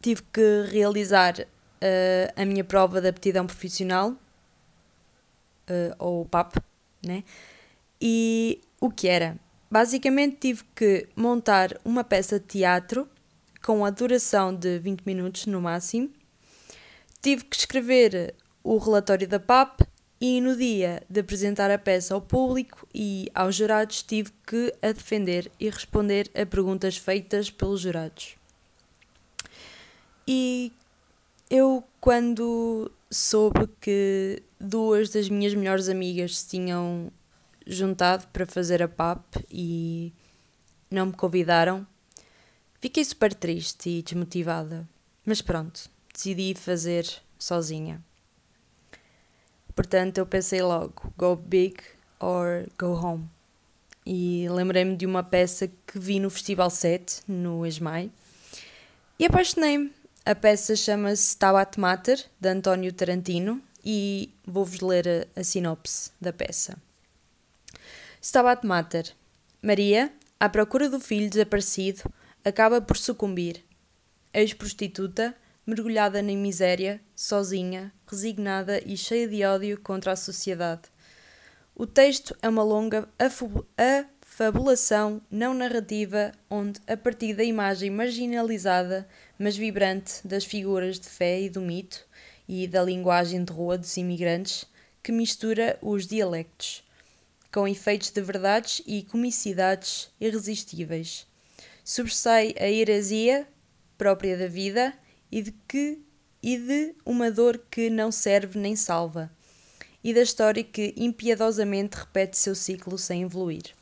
tive 0.00 0.22
que 0.32 0.62
realizar 0.70 1.40
uh, 1.40 2.32
a 2.34 2.44
minha 2.44 2.64
prova 2.64 3.00
de 3.00 3.08
aptidão 3.08 3.46
profissional, 3.46 4.10
uh, 4.10 5.94
ou 5.98 6.24
PAP, 6.24 6.56
né? 7.04 7.24
E 8.00 8.60
o 8.80 8.90
que 8.90 9.08
era? 9.08 9.36
Basicamente 9.70 10.36
tive 10.40 10.64
que 10.74 11.08
montar 11.14 11.78
uma 11.84 12.02
peça 12.02 12.40
de 12.40 12.46
teatro 12.46 13.08
com 13.62 13.84
a 13.84 13.90
duração 13.90 14.54
de 14.54 14.78
20 14.78 15.02
minutos 15.02 15.46
no 15.46 15.60
máximo. 15.60 16.10
Tive 17.20 17.44
que 17.44 17.56
escrever 17.56 18.34
o 18.64 18.78
relatório 18.78 19.28
da 19.28 19.38
PAP 19.38 19.80
e 20.20 20.40
no 20.40 20.56
dia 20.56 21.02
de 21.08 21.20
apresentar 21.20 21.70
a 21.70 21.78
peça 21.78 22.14
ao 22.14 22.20
público 22.20 22.88
e 22.94 23.30
aos 23.34 23.54
jurados 23.54 24.02
tive 24.02 24.32
que 24.46 24.74
a 24.80 24.90
defender 24.90 25.50
e 25.60 25.68
responder 25.68 26.30
a 26.34 26.46
perguntas 26.46 26.96
feitas 26.96 27.50
pelos 27.50 27.80
jurados. 27.80 28.36
E 30.26 30.72
eu, 31.50 31.84
quando 32.00 32.90
soube 33.10 33.68
que 33.80 34.42
duas 34.60 35.10
das 35.10 35.28
minhas 35.28 35.54
melhores 35.54 35.88
amigas 35.88 36.42
tinham 36.42 37.10
juntado 37.68 38.26
para 38.28 38.46
fazer 38.46 38.82
a 38.82 38.88
PAP 38.88 39.36
e 39.50 40.12
não 40.90 41.06
me 41.06 41.12
convidaram, 41.12 41.86
fiquei 42.80 43.04
super 43.04 43.34
triste 43.34 43.90
e 43.90 44.02
desmotivada. 44.02 44.88
Mas 45.24 45.42
pronto, 45.42 45.90
decidi 46.12 46.54
fazer 46.54 47.06
sozinha. 47.38 48.02
Portanto, 49.74 50.18
eu 50.18 50.26
pensei 50.26 50.62
logo: 50.62 51.12
go 51.16 51.36
big 51.36 51.76
or 52.18 52.66
go 52.78 52.94
home. 52.94 53.28
E 54.04 54.48
lembrei-me 54.48 54.96
de 54.96 55.04
uma 55.04 55.22
peça 55.22 55.68
que 55.68 55.98
vi 55.98 56.18
no 56.18 56.30
Festival 56.30 56.70
7, 56.70 57.20
no 57.28 57.66
Esmai, 57.66 58.10
e 59.18 59.26
apaixonei-me 59.26 59.92
a 60.24 60.34
peça 60.34 60.76
chama-se 60.76 61.22
Stabat 61.22 61.80
Mater, 61.80 62.22
de 62.38 62.48
António 62.50 62.92
Tarantino, 62.92 63.62
e 63.82 64.30
vou-vos 64.46 64.80
ler 64.80 65.26
a, 65.36 65.40
a 65.40 65.42
sinopse 65.42 66.10
da 66.20 66.34
peça. 66.34 66.76
Stabat 68.20 68.66
Mater. 68.66 69.12
Maria, 69.62 70.12
à 70.40 70.48
procura 70.48 70.88
do 70.88 70.98
filho 70.98 71.30
desaparecido, 71.30 72.02
acaba 72.44 72.80
por 72.80 72.96
sucumbir. 72.96 73.64
Ex-prostituta, 74.34 75.34
mergulhada 75.64 76.20
na 76.20 76.32
miséria, 76.32 77.00
sozinha, 77.14 77.92
resignada 78.10 78.82
e 78.84 78.96
cheia 78.96 79.28
de 79.28 79.44
ódio 79.44 79.80
contra 79.80 80.12
a 80.12 80.16
sociedade. 80.16 80.82
O 81.76 81.86
texto 81.86 82.36
é 82.42 82.48
uma 82.48 82.64
longa 82.64 83.08
afabulação 84.20 85.22
não 85.30 85.54
narrativa 85.54 86.32
onde, 86.50 86.80
a 86.88 86.96
partir 86.96 87.34
da 87.34 87.44
imagem 87.44 87.88
marginalizada, 87.88 89.08
mas 89.38 89.56
vibrante 89.56 90.26
das 90.26 90.44
figuras 90.44 90.98
de 90.98 91.08
fé 91.08 91.40
e 91.42 91.48
do 91.48 91.60
mito 91.60 92.04
e 92.48 92.66
da 92.66 92.82
linguagem 92.82 93.44
de 93.44 93.52
rua 93.52 93.78
dos 93.78 93.96
imigrantes, 93.96 94.64
que 95.04 95.12
mistura 95.12 95.78
os 95.80 96.04
dialectos, 96.04 96.82
com 97.52 97.66
efeitos 97.66 98.10
de 98.10 98.20
verdades 98.20 98.82
e 98.86 99.02
comicidades 99.02 100.10
irresistíveis. 100.20 101.26
Sobressai 101.84 102.54
a 102.58 102.68
heresia 102.68 103.48
própria 103.96 104.36
da 104.36 104.46
vida 104.46 104.92
e 105.30 105.42
de 105.42 105.52
que 105.66 106.00
e 106.42 106.56
de 106.56 106.94
uma 107.04 107.30
dor 107.30 107.60
que 107.70 107.90
não 107.90 108.12
serve 108.12 108.58
nem 108.58 108.76
salva, 108.76 109.30
e 110.04 110.14
da 110.14 110.22
história 110.22 110.62
que 110.62 110.94
impiedosamente 110.96 111.96
repete 111.96 112.38
seu 112.38 112.54
ciclo 112.54 112.96
sem 112.96 113.22
evoluir. 113.22 113.74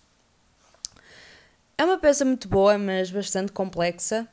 É 1.76 1.84
uma 1.84 1.98
peça 1.98 2.24
muito 2.24 2.48
boa, 2.48 2.78
mas 2.78 3.10
bastante 3.10 3.52
complexa, 3.52 4.26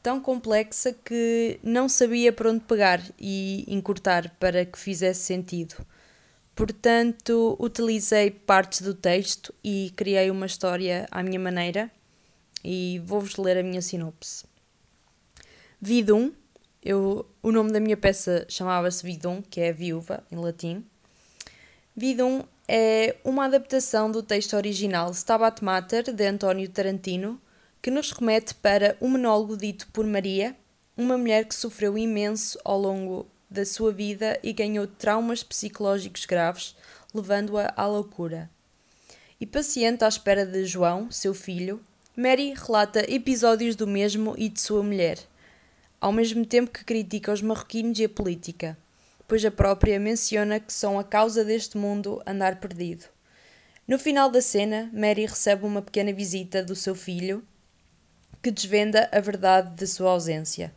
tão 0.00 0.20
complexa 0.20 0.92
que 0.92 1.58
não 1.62 1.88
sabia 1.88 2.32
por 2.32 2.46
onde 2.46 2.60
pegar 2.60 3.02
e 3.18 3.64
encurtar 3.66 4.32
para 4.38 4.64
que 4.64 4.78
fizesse 4.78 5.22
sentido. 5.22 5.74
Portanto, 6.58 7.56
utilizei 7.60 8.32
partes 8.32 8.80
do 8.80 8.92
texto 8.92 9.54
e 9.62 9.92
criei 9.94 10.28
uma 10.28 10.44
história 10.44 11.06
à 11.08 11.22
minha 11.22 11.38
maneira 11.38 11.88
e 12.64 13.00
vou-vos 13.04 13.36
ler 13.36 13.58
a 13.58 13.62
minha 13.62 13.80
sinopse. 13.80 14.44
Vidum, 15.80 16.32
eu, 16.82 17.24
o 17.44 17.52
nome 17.52 17.70
da 17.70 17.78
minha 17.78 17.96
peça 17.96 18.44
chamava-se 18.48 19.04
Vidum, 19.04 19.40
que 19.40 19.60
é 19.60 19.72
viúva 19.72 20.24
em 20.32 20.36
latim. 20.36 20.84
Vidum 21.94 22.42
é 22.66 23.14
uma 23.22 23.44
adaptação 23.44 24.10
do 24.10 24.20
texto 24.20 24.56
original 24.56 25.12
Stabat 25.12 25.62
Mater 25.62 26.12
de 26.12 26.26
António 26.26 26.68
Tarantino, 26.68 27.40
que 27.80 27.88
nos 27.88 28.10
remete 28.10 28.52
para 28.56 28.96
um 29.00 29.10
monólogo 29.10 29.56
dito 29.56 29.86
por 29.92 30.04
Maria, 30.04 30.56
uma 30.96 31.16
mulher 31.16 31.44
que 31.44 31.54
sofreu 31.54 31.96
imenso 31.96 32.58
ao 32.64 32.80
longo 32.80 33.28
da 33.50 33.64
sua 33.64 33.92
vida 33.92 34.38
e 34.42 34.52
ganhou 34.52 34.86
traumas 34.86 35.42
psicológicos 35.42 36.26
graves, 36.26 36.76
levando-a 37.14 37.72
à 37.76 37.86
loucura. 37.86 38.50
E 39.40 39.46
paciente 39.46 40.04
à 40.04 40.08
espera 40.08 40.44
de 40.44 40.64
João, 40.64 41.10
seu 41.10 41.32
filho, 41.32 41.80
Mary 42.16 42.52
relata 42.52 43.08
episódios 43.08 43.76
do 43.76 43.86
mesmo 43.86 44.34
e 44.36 44.48
de 44.48 44.60
sua 44.60 44.82
mulher, 44.82 45.18
ao 46.00 46.10
mesmo 46.10 46.44
tempo 46.44 46.70
que 46.70 46.84
critica 46.84 47.32
os 47.32 47.40
marroquinos 47.40 47.98
e 47.98 48.04
a 48.04 48.08
política, 48.08 48.76
pois 49.28 49.44
a 49.44 49.50
própria 49.50 50.00
menciona 50.00 50.58
que 50.58 50.72
são 50.72 50.98
a 50.98 51.04
causa 51.04 51.44
deste 51.44 51.78
mundo 51.78 52.20
andar 52.26 52.58
perdido. 52.58 53.04
No 53.86 53.98
final 53.98 54.30
da 54.30 54.42
cena, 54.42 54.90
Mary 54.92 55.26
recebe 55.26 55.64
uma 55.64 55.80
pequena 55.80 56.12
visita 56.12 56.62
do 56.62 56.74
seu 56.74 56.94
filho, 56.94 57.42
que 58.42 58.50
desvenda 58.50 59.08
a 59.12 59.20
verdade 59.20 59.76
de 59.76 59.86
sua 59.86 60.10
ausência. 60.10 60.74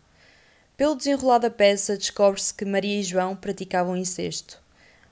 Pelo 0.77 0.95
desenrolar 0.95 1.37
da 1.37 1.49
peça, 1.49 1.97
descobre-se 1.97 2.53
que 2.53 2.65
Maria 2.65 2.99
e 2.99 3.03
João 3.03 3.35
praticavam 3.35 3.95
incesto. 3.95 4.61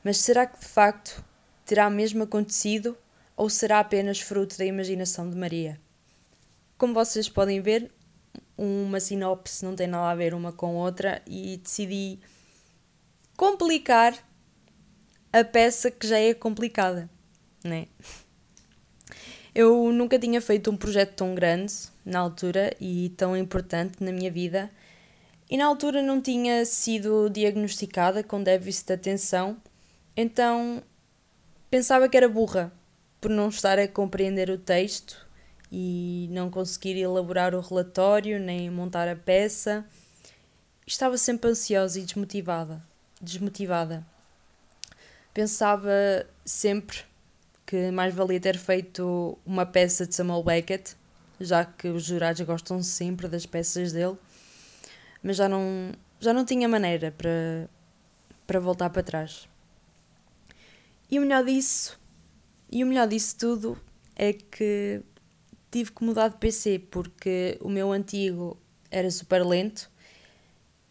Mas 0.04 0.18
será 0.18 0.46
que 0.46 0.60
de 0.60 0.66
facto 0.66 1.24
terá 1.66 1.90
mesmo 1.90 2.24
acontecido 2.24 2.98
ou 3.36 3.50
será 3.50 3.80
apenas 3.80 4.20
fruto 4.20 4.58
da 4.58 4.66
imaginação 4.66 5.30
de 5.30 5.38
Maria? 5.38 5.80
Como 6.78 6.94
vocês 6.94 7.30
podem 7.30 7.62
ver, 7.62 7.92
uma 8.58 9.00
sinopse 9.00 9.64
não 9.64 9.76
tem 9.76 9.88
nada 9.88 10.10
a 10.10 10.16
ver 10.16 10.34
uma 10.34 10.52
com 10.52 10.76
outra 10.76 11.22
e 11.28 11.58
decidi 11.58 12.20
complicar 13.38 14.14
a 15.32 15.44
peça 15.44 15.92
que 15.92 16.08
já 16.08 16.18
é 16.18 16.34
complicada, 16.34 17.10
né? 17.64 17.88
Eu 19.54 19.92
nunca 19.92 20.18
tinha 20.20 20.42
feito 20.42 20.70
um 20.70 20.78
projeto 20.78 21.16
tão 21.16 21.34
grande 21.34 21.74
na 22.06 22.20
altura 22.20 22.76
e 22.80 23.10
tão 23.18 23.36
importante 23.36 24.04
na 24.04 24.12
minha 24.12 24.32
vida. 24.32 24.70
E 25.50 25.58
na 25.58 25.66
altura 25.66 26.04
não 26.04 26.22
tinha 26.22 26.64
sido 26.64 27.28
diagnosticada 27.30 28.24
com 28.24 28.44
déficit 28.44 28.88
de 28.88 28.94
atenção, 28.94 29.58
então 30.16 30.84
pensava 31.72 32.08
que 32.08 32.16
era 32.16 32.30
burra 32.30 32.72
por 33.20 33.32
não 33.32 33.50
estar 33.50 33.80
a 33.80 33.88
compreender 33.88 34.50
o 34.52 34.60
texto 34.60 35.28
e 35.72 36.28
não 36.32 36.52
conseguir 36.52 37.00
elaborar 37.00 37.56
o 37.56 37.62
relatório 37.62 38.40
nem 38.40 38.70
montar 38.70 39.08
a 39.08 39.16
peça. 39.16 39.84
Estava 40.86 41.18
sempre 41.18 41.50
ansiosa 41.50 42.00
e 42.00 42.04
desmotivada. 42.04 42.84
Desmotivada. 43.20 44.06
Pensava 45.34 46.26
sempre 46.46 47.00
que 47.66 47.92
mais 47.92 48.14
valia 48.14 48.40
ter 48.40 48.58
feito 48.58 49.38
uma 49.46 49.66
peça 49.66 50.06
de 50.06 50.14
Samuel 50.14 50.44
Beckett, 50.44 50.96
já 51.40 51.66
que 51.66 51.88
os 51.88 52.04
jurados 52.04 52.42
gostam 52.42 52.82
sempre 52.82 53.28
das 53.28 53.46
peças 53.46 53.92
dele, 53.92 54.18
mas 55.22 55.38
já 55.38 55.50
não, 55.50 55.92
já 56.20 56.34
não 56.34 56.46
tinha 56.46 56.68
maneira 56.68 57.12
para, 57.12 57.70
para 58.46 58.60
voltar 58.60 58.90
para 58.90 59.04
trás. 59.04 59.48
E 61.10 61.18
o 61.18 61.22
melhor 61.22 61.44
disso, 61.44 62.00
e 62.72 62.84
o 62.84 62.88
melhor 62.88 63.08
disso 63.08 63.38
tudo 63.38 63.78
é 64.16 64.34
que 64.34 65.02
tive 65.72 65.92
que 65.92 66.04
mudar 66.04 66.30
de 66.30 66.38
PC 66.38 66.80
porque 66.92 67.58
o 67.62 67.70
meu 67.70 67.92
antigo 67.92 68.58
era 68.92 69.10
super 69.10 69.46
lento 69.46 69.90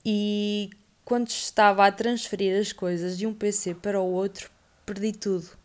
e 0.05 0.71
quando 1.05 1.29
estava 1.29 1.87
a 1.87 1.93
transferir 1.93 2.59
as 2.61 2.73
coisas 2.73 3.19
de 3.19 3.27
um 3.27 3.35
PC 3.35 3.75
para 3.75 4.01
o 4.01 4.13
outro, 4.13 4.51
perdi 4.87 5.13
tudo 5.13 5.59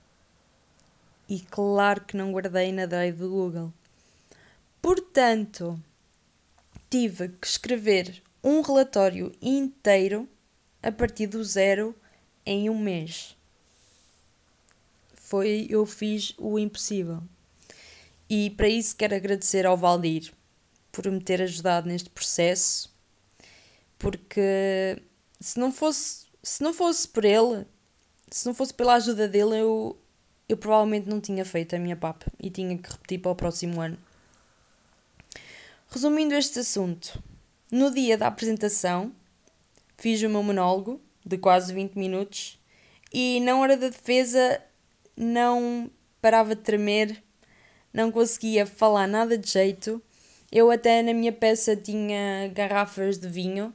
e 1.28 1.40
claro 1.40 2.02
que 2.02 2.18
não 2.18 2.32
guardei 2.32 2.72
na 2.72 2.86
drive 2.86 3.18
do 3.18 3.30
Google. 3.30 3.74
Portanto, 4.82 5.80
tive 6.90 7.30
que 7.30 7.48
escrever 7.48 8.22
um 8.44 8.62
relatório 8.62 9.32
inteiro 9.42 10.28
a 10.82 10.92
partir 10.92 11.28
do 11.28 11.44
zero 11.44 11.96
em 12.46 12.70
um 12.70 12.78
mês. 12.78 13.38
foi 15.16 15.66
eu 15.70 15.86
fiz 15.86 16.36
o 16.38 16.60
impossível. 16.60 17.24
E 18.30 18.50
para 18.52 18.68
isso 18.68 18.96
quero 18.96 19.16
agradecer 19.16 19.66
ao 19.66 19.78
Valdir 19.78 20.34
por 20.92 21.10
me 21.10 21.22
ter 21.22 21.42
ajudado 21.42 21.88
neste 21.88 22.10
processo, 22.10 22.94
porque 23.98 25.02
se 25.40 25.60
não 25.60 25.72
fosse, 25.72 26.28
se 26.44 26.62
não 26.62 26.74
fosse 26.74 27.08
por 27.08 27.26
ele, 27.26 27.66
se 28.30 28.46
não 28.46 28.54
fosse 28.54 28.74
pela 28.74 28.96
ajuda 28.96 29.28
dele, 29.28 29.60
eu, 29.60 29.98
eu 30.48 30.58
provavelmente 30.58 31.10
não 31.10 31.20
tinha 31.20 31.44
feito 31.46 31.76
a 31.76 31.80
minha 31.80 31.96
PAP 31.96 32.24
e 32.40 32.50
tinha 32.50 32.78
que 32.78 32.92
repetir 32.92 33.20
para 33.20 33.32
o 33.32 33.36
próximo 33.36 33.82
ano. 33.82 33.98
Resumindo 35.90 36.34
este 36.36 36.60
assunto, 36.60 37.22
no 37.74 37.90
dia 37.90 38.16
da 38.16 38.28
apresentação 38.28 39.12
fiz 39.98 40.22
o 40.22 40.30
meu 40.30 40.44
monólogo 40.44 41.02
de 41.26 41.40
quase 41.40 41.74
20 41.74 41.96
minutos 41.96 42.62
e 43.12 43.40
na 43.40 43.60
hora 43.60 43.76
da 43.76 43.90
defesa 43.90 44.62
não 45.18 45.90
parava 46.22 46.56
de 46.56 46.62
tremer, 46.62 47.24
não 47.92 48.12
conseguia 48.12 48.68
falar 48.68 49.08
nada 49.08 49.40
de 49.40 49.50
jeito. 49.50 50.00
Eu 50.52 50.70
até 50.70 51.02
na 51.02 51.16
minha 51.16 51.32
peça 51.32 51.76
tinha 51.76 52.48
garrafas 52.54 53.18
de 53.18 53.28
vinho 53.28 53.74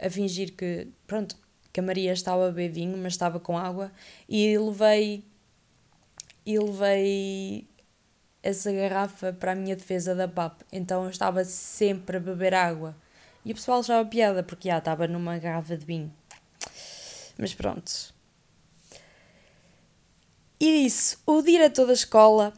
a 0.00 0.08
fingir 0.08 0.54
que, 0.54 0.86
pronto, 1.04 1.36
que 1.72 1.80
a 1.80 1.82
Maria 1.82 2.12
estava 2.12 2.46
a 2.46 2.52
beber 2.52 2.70
vinho, 2.70 2.96
mas 2.96 3.14
estava 3.14 3.40
com 3.40 3.58
água 3.58 3.90
e 4.28 4.56
levei 4.56 5.24
e 6.46 6.56
levei 6.56 7.66
essa 8.44 8.70
garrafa 8.70 9.32
para 9.32 9.52
a 9.52 9.56
minha 9.56 9.74
defesa 9.74 10.14
da 10.14 10.28
PAP. 10.28 10.62
Então 10.70 11.02
eu 11.02 11.10
estava 11.10 11.44
sempre 11.44 12.18
a 12.18 12.20
beber 12.20 12.54
água. 12.54 12.94
E 13.44 13.52
o 13.52 13.54
pessoal 13.54 13.80
achava 13.80 14.08
piada, 14.08 14.42
porque 14.42 14.68
já 14.68 14.78
estava 14.78 15.06
numa 15.06 15.38
garrafa 15.38 15.76
de 15.76 15.84
vinho. 15.84 16.12
Mas 17.38 17.54
pronto. 17.54 18.14
E 20.60 20.84
disse: 20.84 21.16
o 21.24 21.40
diretor 21.40 21.86
da 21.86 21.92
escola 21.92 22.52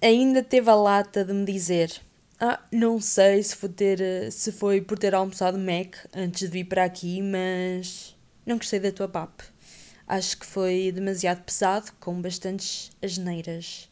ainda 0.00 0.42
teve 0.42 0.70
a 0.70 0.74
lata 0.74 1.24
de 1.24 1.32
me 1.32 1.44
dizer: 1.44 2.00
Ah, 2.40 2.60
não 2.70 3.00
sei 3.00 3.42
se 3.42 3.56
foi, 3.56 3.68
ter, 3.68 4.30
se 4.30 4.52
foi 4.52 4.80
por 4.80 4.98
ter 4.98 5.14
almoçado 5.14 5.58
Mac 5.58 5.96
antes 6.14 6.42
de 6.42 6.48
vir 6.48 6.64
para 6.64 6.84
aqui, 6.84 7.20
mas 7.20 8.16
não 8.46 8.56
gostei 8.56 8.78
da 8.78 8.92
tua 8.92 9.08
pap. 9.08 9.42
Acho 10.06 10.38
que 10.38 10.46
foi 10.46 10.92
demasiado 10.92 11.42
pesado, 11.42 11.92
com 11.98 12.20
bastantes 12.20 12.90
asneiras. 13.02 13.88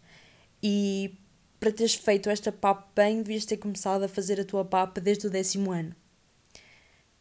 E 0.62 1.14
para 1.60 1.70
teres 1.70 1.94
feito 1.94 2.30
esta 2.30 2.50
pap 2.50 2.88
bem, 2.96 3.22
devias 3.22 3.44
ter 3.44 3.58
começado 3.58 4.02
a 4.02 4.08
fazer 4.08 4.40
a 4.40 4.44
tua 4.44 4.64
pap 4.64 4.98
desde 4.98 5.26
o 5.26 5.30
décimo 5.30 5.70
ano. 5.70 5.94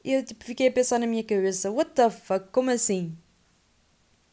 Eu 0.04 0.24
tipo, 0.24 0.46
fiquei 0.46 0.70
a 0.70 0.72
pensar 0.72 0.98
na 0.98 1.06
minha 1.06 1.24
cabeça: 1.24 1.70
what 1.70 1.92
the 1.92 2.10
fuck? 2.10 2.48
Como 2.52 2.72
assim? 2.72 3.18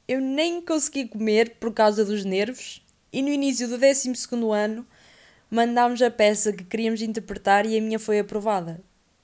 Eu 0.07 0.21
nem 0.21 0.63
consegui 0.63 1.09
comer 1.09 1.57
por 1.57 1.75
causa 1.75 2.05
dos 2.05 2.25
nervos, 2.25 2.87
e 3.13 3.21
no 3.21 3.29
início 3.29 3.67
do 3.67 3.77
décimo 3.77 4.15
segundo 4.15 4.53
ano 4.53 4.87
mandámos 5.51 6.01
a 6.03 6.11
peça 6.11 6.53
que 6.53 6.65
queríamos 6.65 7.03
interpretar 7.03 7.67
e 7.67 7.77
a 7.77 7.81
minha 7.81 7.99
foi 7.99 8.21
aprovada. 8.21 8.81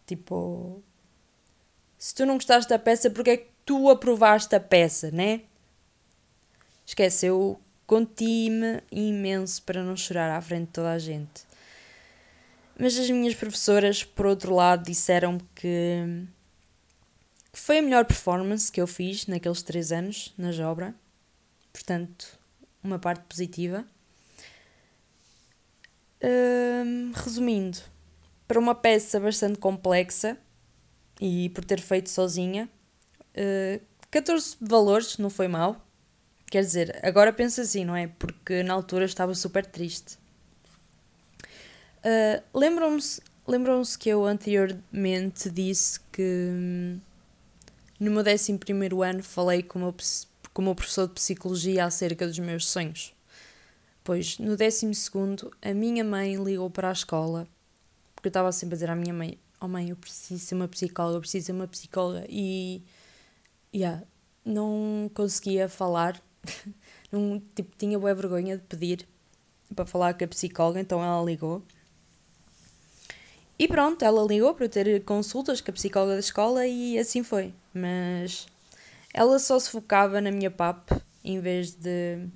Tipo, 0.06 0.82
se 1.96 2.14
tu 2.14 2.26
não 2.26 2.34
gostaste 2.34 2.68
da 2.68 2.78
peça, 2.78 3.10
porque 3.10 3.30
é 3.30 3.36
que 3.36 3.50
tu 3.64 3.88
aprovaste 3.88 4.54
a 4.56 4.60
peça, 4.60 5.10
né? 5.12 5.42
Esquece, 6.84 7.26
eu 7.26 7.60
conti-me 7.86 8.82
imenso 8.90 9.62
para 9.62 9.82
não 9.82 9.96
chorar 9.96 10.30
à 10.30 10.40
frente 10.40 10.66
de 10.66 10.72
toda 10.72 10.92
a 10.92 10.98
gente. 10.98 11.42
Mas 12.78 12.98
as 12.98 13.08
minhas 13.10 13.34
professoras, 13.34 14.02
por 14.02 14.26
outro 14.26 14.54
lado, 14.54 14.84
disseram 14.84 15.38
que, 15.54 16.26
foi 17.52 17.78
a 17.78 17.82
melhor 17.82 18.04
performance 18.04 18.72
que 18.72 18.80
eu 18.80 18.86
fiz 18.86 19.26
naqueles 19.26 19.62
três 19.62 19.92
anos 19.92 20.32
na 20.38 20.50
Jobra. 20.50 20.94
Portanto, 21.72 22.38
uma 22.82 22.98
parte 22.98 23.24
positiva. 23.24 23.84
Hum, 26.22 27.12
resumindo, 27.14 27.78
para 28.48 28.58
uma 28.58 28.74
peça 28.74 29.20
bastante 29.20 29.58
complexa 29.58 30.38
e 31.20 31.50
por 31.50 31.64
ter 31.64 31.80
feito 31.80 32.10
sozinha, 32.10 32.68
uh, 33.36 33.80
14 34.10 34.56
valores 34.60 35.18
não 35.18 35.30
foi 35.30 35.48
mal. 35.48 35.84
Quer 36.52 36.60
dizer, 36.60 37.00
agora 37.02 37.32
penso 37.32 37.62
assim, 37.62 37.82
não 37.82 37.96
é? 37.96 38.08
Porque 38.08 38.62
na 38.62 38.74
altura 38.74 39.06
estava 39.06 39.34
super 39.34 39.64
triste. 39.64 40.18
Uh, 42.04 42.42
Lembram-se 42.52 43.22
lembram 43.48 43.80
que 43.98 44.10
eu 44.10 44.26
anteriormente 44.26 45.48
disse 45.48 45.98
que 46.12 46.50
hum, 46.50 47.00
no 47.98 48.10
meu 48.10 48.22
11 48.22 48.58
ano 49.02 49.22
falei 49.22 49.62
com 49.62 49.78
o, 49.78 49.82
meu, 49.82 49.94
com 50.52 50.60
o 50.60 50.64
meu 50.66 50.74
professor 50.74 51.08
de 51.08 51.14
psicologia 51.14 51.86
acerca 51.86 52.26
dos 52.26 52.38
meus 52.38 52.66
sonhos. 52.66 53.14
Pois 54.04 54.38
no 54.38 54.54
12 54.54 54.90
a 55.62 55.72
minha 55.72 56.04
mãe 56.04 56.36
ligou 56.36 56.68
para 56.68 56.90
a 56.90 56.92
escola, 56.92 57.48
porque 58.14 58.28
eu 58.28 58.30
estava 58.30 58.52
sempre 58.52 58.74
a 58.74 58.76
dizer 58.76 58.90
à 58.90 58.94
minha 58.94 59.14
mãe: 59.14 59.38
Oh 59.58 59.68
mãe, 59.68 59.88
eu 59.88 59.96
preciso 59.96 60.44
ser 60.44 60.54
uma 60.54 60.68
psicóloga, 60.68 61.16
eu 61.16 61.20
preciso 61.22 61.46
ser 61.46 61.52
uma 61.52 61.66
psicóloga. 61.66 62.26
E. 62.28 62.82
Yeah, 63.74 64.02
não 64.44 65.10
conseguia 65.14 65.66
falar 65.66 66.22
não, 67.10 67.40
tipo, 67.54 67.76
tinha 67.76 67.98
boa 67.98 68.14
vergonha 68.14 68.56
de 68.56 68.62
pedir 68.64 69.06
para 69.74 69.86
falar 69.86 70.14
com 70.14 70.24
a 70.24 70.28
psicóloga, 70.28 70.80
então 70.80 71.02
ela 71.02 71.24
ligou. 71.24 71.62
E 73.58 73.68
pronto, 73.68 74.04
ela 74.04 74.24
ligou 74.26 74.54
para 74.54 74.64
eu 74.64 74.68
ter 74.68 75.04
consultas 75.04 75.60
com 75.60 75.70
a 75.70 75.74
psicóloga 75.74 76.14
da 76.14 76.20
escola 76.20 76.66
e 76.66 76.98
assim 76.98 77.22
foi. 77.22 77.54
Mas 77.72 78.46
ela 79.14 79.38
só 79.38 79.58
se 79.58 79.70
focava 79.70 80.20
na 80.20 80.30
minha 80.30 80.50
PAP 80.50 80.90
em 81.24 81.38
vez 81.38 81.72
de. 81.72 82.26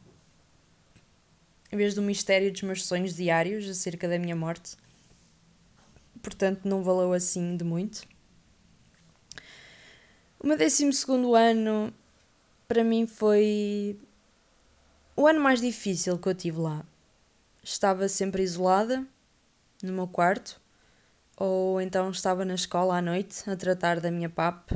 em 1.73 1.77
vez 1.77 1.95
do 1.95 2.03
mistério 2.03 2.53
dos 2.53 2.63
meus 2.63 2.85
sonhos 2.85 3.15
diários 3.15 3.69
acerca 3.69 4.09
da 4.09 4.19
minha 4.19 4.37
morte. 4.37 4.77
Portanto, 6.23 6.65
não 6.65 6.83
valeu 6.83 7.13
assim 7.13 7.57
de 7.57 7.65
muito. 7.65 8.03
O 10.39 10.47
meu 10.47 10.57
décimo 10.57 10.93
segundo 10.93 11.35
ano 11.35 11.93
para 12.69 12.83
mim 12.83 13.07
foi 13.07 13.99
o 15.17 15.27
ano 15.27 15.41
mais 15.41 15.61
difícil 15.61 16.19
que 16.19 16.29
eu 16.29 16.35
tive 16.35 16.59
lá. 16.59 16.85
Estava 17.63 18.09
sempre 18.09 18.43
isolada 18.43 19.07
no 19.83 19.93
meu 19.93 20.07
quarto, 20.07 20.61
ou 21.37 21.81
então 21.81 22.11
estava 22.11 22.45
na 22.45 22.55
escola 22.55 22.99
à 22.99 23.03
noite 23.03 23.49
a 23.49 23.57
tratar 23.57 24.01
da 24.01 24.11
minha 24.11 24.29
PAP. 24.29 24.73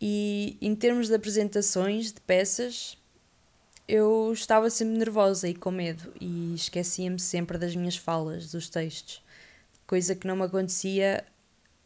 E 0.00 0.56
em 0.60 0.74
termos 0.74 1.08
de 1.08 1.14
apresentações 1.14 2.12
de 2.12 2.20
peças, 2.20 2.98
eu 3.86 4.32
estava 4.32 4.68
sempre 4.70 4.96
nervosa 4.96 5.48
e 5.48 5.54
com 5.54 5.70
medo 5.70 6.12
e 6.20 6.54
esquecia-me 6.54 7.18
sempre 7.18 7.58
das 7.58 7.76
minhas 7.76 7.96
falas, 7.96 8.50
dos 8.50 8.68
textos, 8.68 9.22
coisa 9.86 10.14
que 10.14 10.26
não 10.26 10.36
me 10.36 10.42
acontecia 10.42 11.24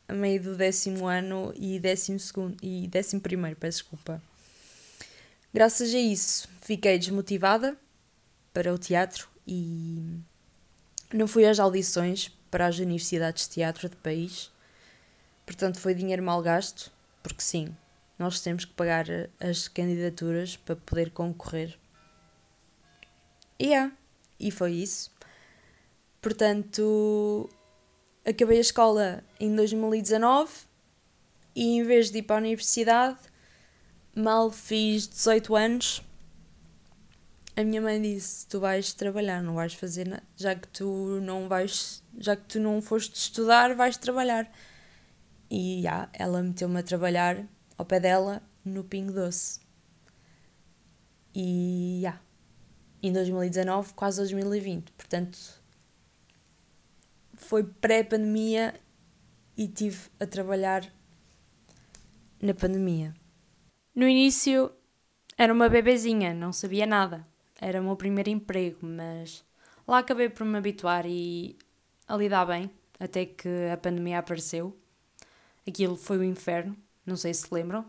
a 0.09 0.15
meio 0.15 0.43
do 0.43 0.57
décimo 0.57 1.07
ano 1.07 1.53
e 1.57 1.79
décimo 1.79 2.19
segundo 2.19 2.57
e 2.63 2.87
décimo 2.89 3.21
primeiro, 3.21 3.57
peço 3.57 3.83
desculpa. 3.83 4.23
Graças 5.53 5.95
a 5.95 5.99
isso, 5.99 6.49
fiquei 6.61 6.99
desmotivada 6.99 7.77
para 8.53 8.73
o 8.73 8.79
teatro 8.79 9.29
e 9.47 10.19
não 11.13 11.27
fui 11.27 11.47
às 11.47 11.59
audições 11.59 12.29
para 12.51 12.67
as 12.67 12.79
universidades 12.79 13.49
de 13.49 13.55
teatro 13.55 13.89
do 13.89 13.97
país. 13.97 14.51
Portanto, 15.45 15.79
foi 15.79 15.95
dinheiro 15.95 16.23
mal 16.23 16.43
gasto, 16.43 16.91
porque 17.23 17.43
sim, 17.43 17.75
nós 18.19 18.41
temos 18.41 18.65
que 18.65 18.73
pagar 18.73 19.07
as 19.39 19.69
candidaturas 19.69 20.57
para 20.57 20.77
poder 20.77 21.11
concorrer. 21.11 21.79
E 23.59 23.67
yeah, 23.67 23.93
e 24.39 24.51
foi 24.51 24.73
isso. 24.73 25.11
Portanto, 26.21 27.49
acabei 28.25 28.59
a 28.59 28.61
escola 28.61 29.25
em 29.39 29.55
2019 29.55 30.51
e 31.55 31.77
em 31.77 31.85
vez 31.85 32.11
de 32.11 32.19
ir 32.19 32.23
para 32.23 32.37
a 32.37 32.39
universidade, 32.39 33.19
mal 34.17 34.51
fiz 34.51 35.07
18 35.07 35.55
anos, 35.55 36.03
a 37.55 37.63
minha 37.63 37.81
mãe 37.81 38.01
disse: 38.01 38.47
Tu 38.47 38.59
vais 38.59 38.93
trabalhar, 38.95 39.43
não 39.43 39.55
vais 39.55 39.75
fazer 39.75 40.09
nada, 40.09 40.23
já 40.37 40.55
que 40.55 40.67
tu 40.69 41.21
não 41.21 41.49
vais, 41.49 42.03
já 42.19 42.35
que 42.35 42.45
tu 42.45 42.59
não 42.59 42.81
foste 42.81 43.15
estudar, 43.15 43.75
vais 43.75 43.97
trabalhar. 43.97 44.51
E 45.51 45.83
já, 45.83 46.09
ela 46.13 46.43
meteu-me 46.43 46.81
a 46.81 46.83
trabalhar 46.83 47.47
ao 47.79 47.85
pé 47.85 48.01
dela 48.01 48.43
no 48.65 48.83
Pingo 48.83 49.13
Doce. 49.13 49.61
E 51.35 52.01
já, 52.03 52.21
em 53.03 53.13
2019, 53.13 53.95
quase 53.95 54.19
2020. 54.19 54.91
Portanto, 54.93 55.39
foi 57.35 57.63
pré-pandemia 57.63 58.75
e 59.57 59.69
tive 59.69 60.09
a 60.19 60.27
trabalhar 60.27 60.91
na 62.43 62.55
pandemia. 62.55 63.15
No 63.97 64.07
início 64.07 64.71
era 65.39 65.51
uma 65.51 65.71
bebezinha, 65.71 66.35
não 66.35 66.53
sabia 66.53 66.85
nada. 66.85 67.27
Era 67.59 67.81
o 67.81 67.85
meu 67.85 67.97
primeiro 67.97 68.29
emprego, 68.29 68.81
mas 68.83 69.43
lá 69.89 70.01
acabei 70.01 70.29
por 70.29 70.45
me 70.45 70.59
habituar 70.59 71.07
e 71.07 71.57
a 72.07 72.15
lidar 72.15 72.45
bem, 72.45 72.71
até 73.01 73.25
que 73.25 73.49
a 73.73 73.77
pandemia 73.79 74.19
apareceu. 74.19 74.77
Aquilo 75.67 75.97
foi 75.97 76.19
o 76.19 76.25
inferno, 76.25 76.77
não 77.07 77.17
sei 77.17 77.33
se 77.33 77.47
lembram. 77.51 77.87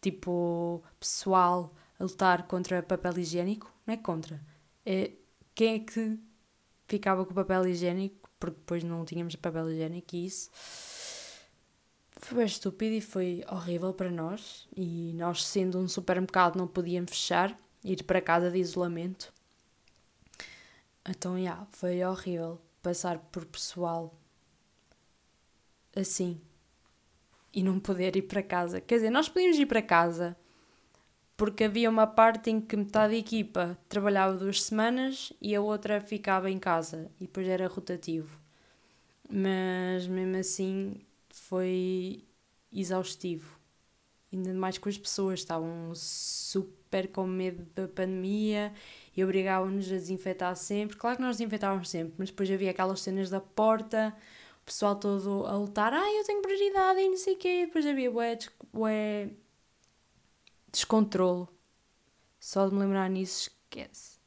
Tipo, 0.00 0.82
pessoal 0.98 1.74
a 1.98 2.04
lutar 2.04 2.44
contra 2.44 2.82
papel 2.82 3.18
higiênico. 3.18 3.70
Não 3.86 3.92
é 3.92 3.96
contra. 3.98 4.40
É 4.86 5.10
quem 5.54 5.74
é 5.74 5.78
que 5.80 6.18
ficava 6.88 7.22
com 7.26 7.34
papel 7.34 7.68
higiênico, 7.68 8.30
porque 8.40 8.56
depois 8.56 8.82
não 8.82 9.04
tínhamos 9.04 9.36
papel 9.36 9.70
higiênico 9.70 10.16
e 10.16 10.24
isso 10.24 10.50
foi 12.20 12.36
bem 12.38 12.46
estúpido 12.46 12.94
e 12.94 13.00
foi 13.00 13.42
horrível 13.50 13.92
para 13.92 14.10
nós. 14.10 14.68
E 14.76 15.12
nós, 15.14 15.44
sendo 15.44 15.78
um 15.78 15.88
supermercado, 15.88 16.56
não 16.56 16.68
podíamos 16.68 17.10
fechar, 17.10 17.58
ir 17.82 18.04
para 18.04 18.20
casa 18.20 18.50
de 18.50 18.58
isolamento. 18.58 19.32
Então, 21.08 21.34
já, 21.34 21.40
yeah, 21.40 21.66
foi 21.72 22.04
horrível 22.04 22.60
passar 22.82 23.18
por 23.18 23.44
pessoal 23.46 24.14
assim 25.96 26.40
e 27.52 27.62
não 27.62 27.80
poder 27.80 28.14
ir 28.16 28.22
para 28.22 28.42
casa. 28.42 28.80
Quer 28.80 28.96
dizer, 28.96 29.10
nós 29.10 29.28
podíamos 29.28 29.58
ir 29.58 29.66
para 29.66 29.82
casa 29.82 30.36
porque 31.36 31.64
havia 31.64 31.88
uma 31.88 32.06
parte 32.06 32.50
em 32.50 32.60
que 32.60 32.76
metade 32.76 33.14
da 33.14 33.18
equipa 33.18 33.78
trabalhava 33.88 34.36
duas 34.36 34.62
semanas 34.62 35.32
e 35.40 35.54
a 35.54 35.60
outra 35.60 36.00
ficava 36.00 36.50
em 36.50 36.58
casa 36.58 37.10
e 37.18 37.24
depois 37.24 37.48
era 37.48 37.66
rotativo. 37.66 38.38
Mas 39.28 40.06
mesmo 40.06 40.36
assim 40.36 41.00
foi 41.48 42.24
exaustivo. 42.72 43.58
Ainda 44.32 44.54
mais 44.54 44.78
com 44.78 44.88
as 44.88 44.96
pessoas 44.96 45.40
estavam 45.40 45.92
super 45.94 47.08
com 47.08 47.26
medo 47.26 47.64
da 47.74 47.88
pandemia 47.88 48.72
e 49.16 49.24
obrigavam-nos 49.24 49.88
a 49.88 49.96
desinfetar 49.96 50.54
sempre. 50.54 50.96
Claro 50.96 51.16
que 51.16 51.22
nós 51.22 51.38
desinfetávamos 51.38 51.88
sempre, 51.88 52.14
mas 52.18 52.30
depois 52.30 52.50
havia 52.50 52.70
aquelas 52.70 53.00
cenas 53.00 53.28
da 53.28 53.40
porta, 53.40 54.16
o 54.62 54.64
pessoal 54.66 54.94
todo 54.94 55.46
a 55.46 55.56
lutar, 55.56 55.92
ah, 55.92 56.12
eu 56.12 56.24
tenho 56.24 56.42
prioridade 56.42 57.00
e 57.00 57.08
não 57.08 57.16
sei 57.16 57.34
o 57.34 57.38
quê. 57.38 57.66
Depois 57.66 57.84
havia 57.84 58.10
ué, 58.12 58.38
ué, 58.74 59.30
descontrolo. 60.70 61.48
Só 62.38 62.68
de 62.68 62.74
me 62.74 62.80
lembrar 62.80 63.10
nisso, 63.10 63.50
esquece. 63.50 64.18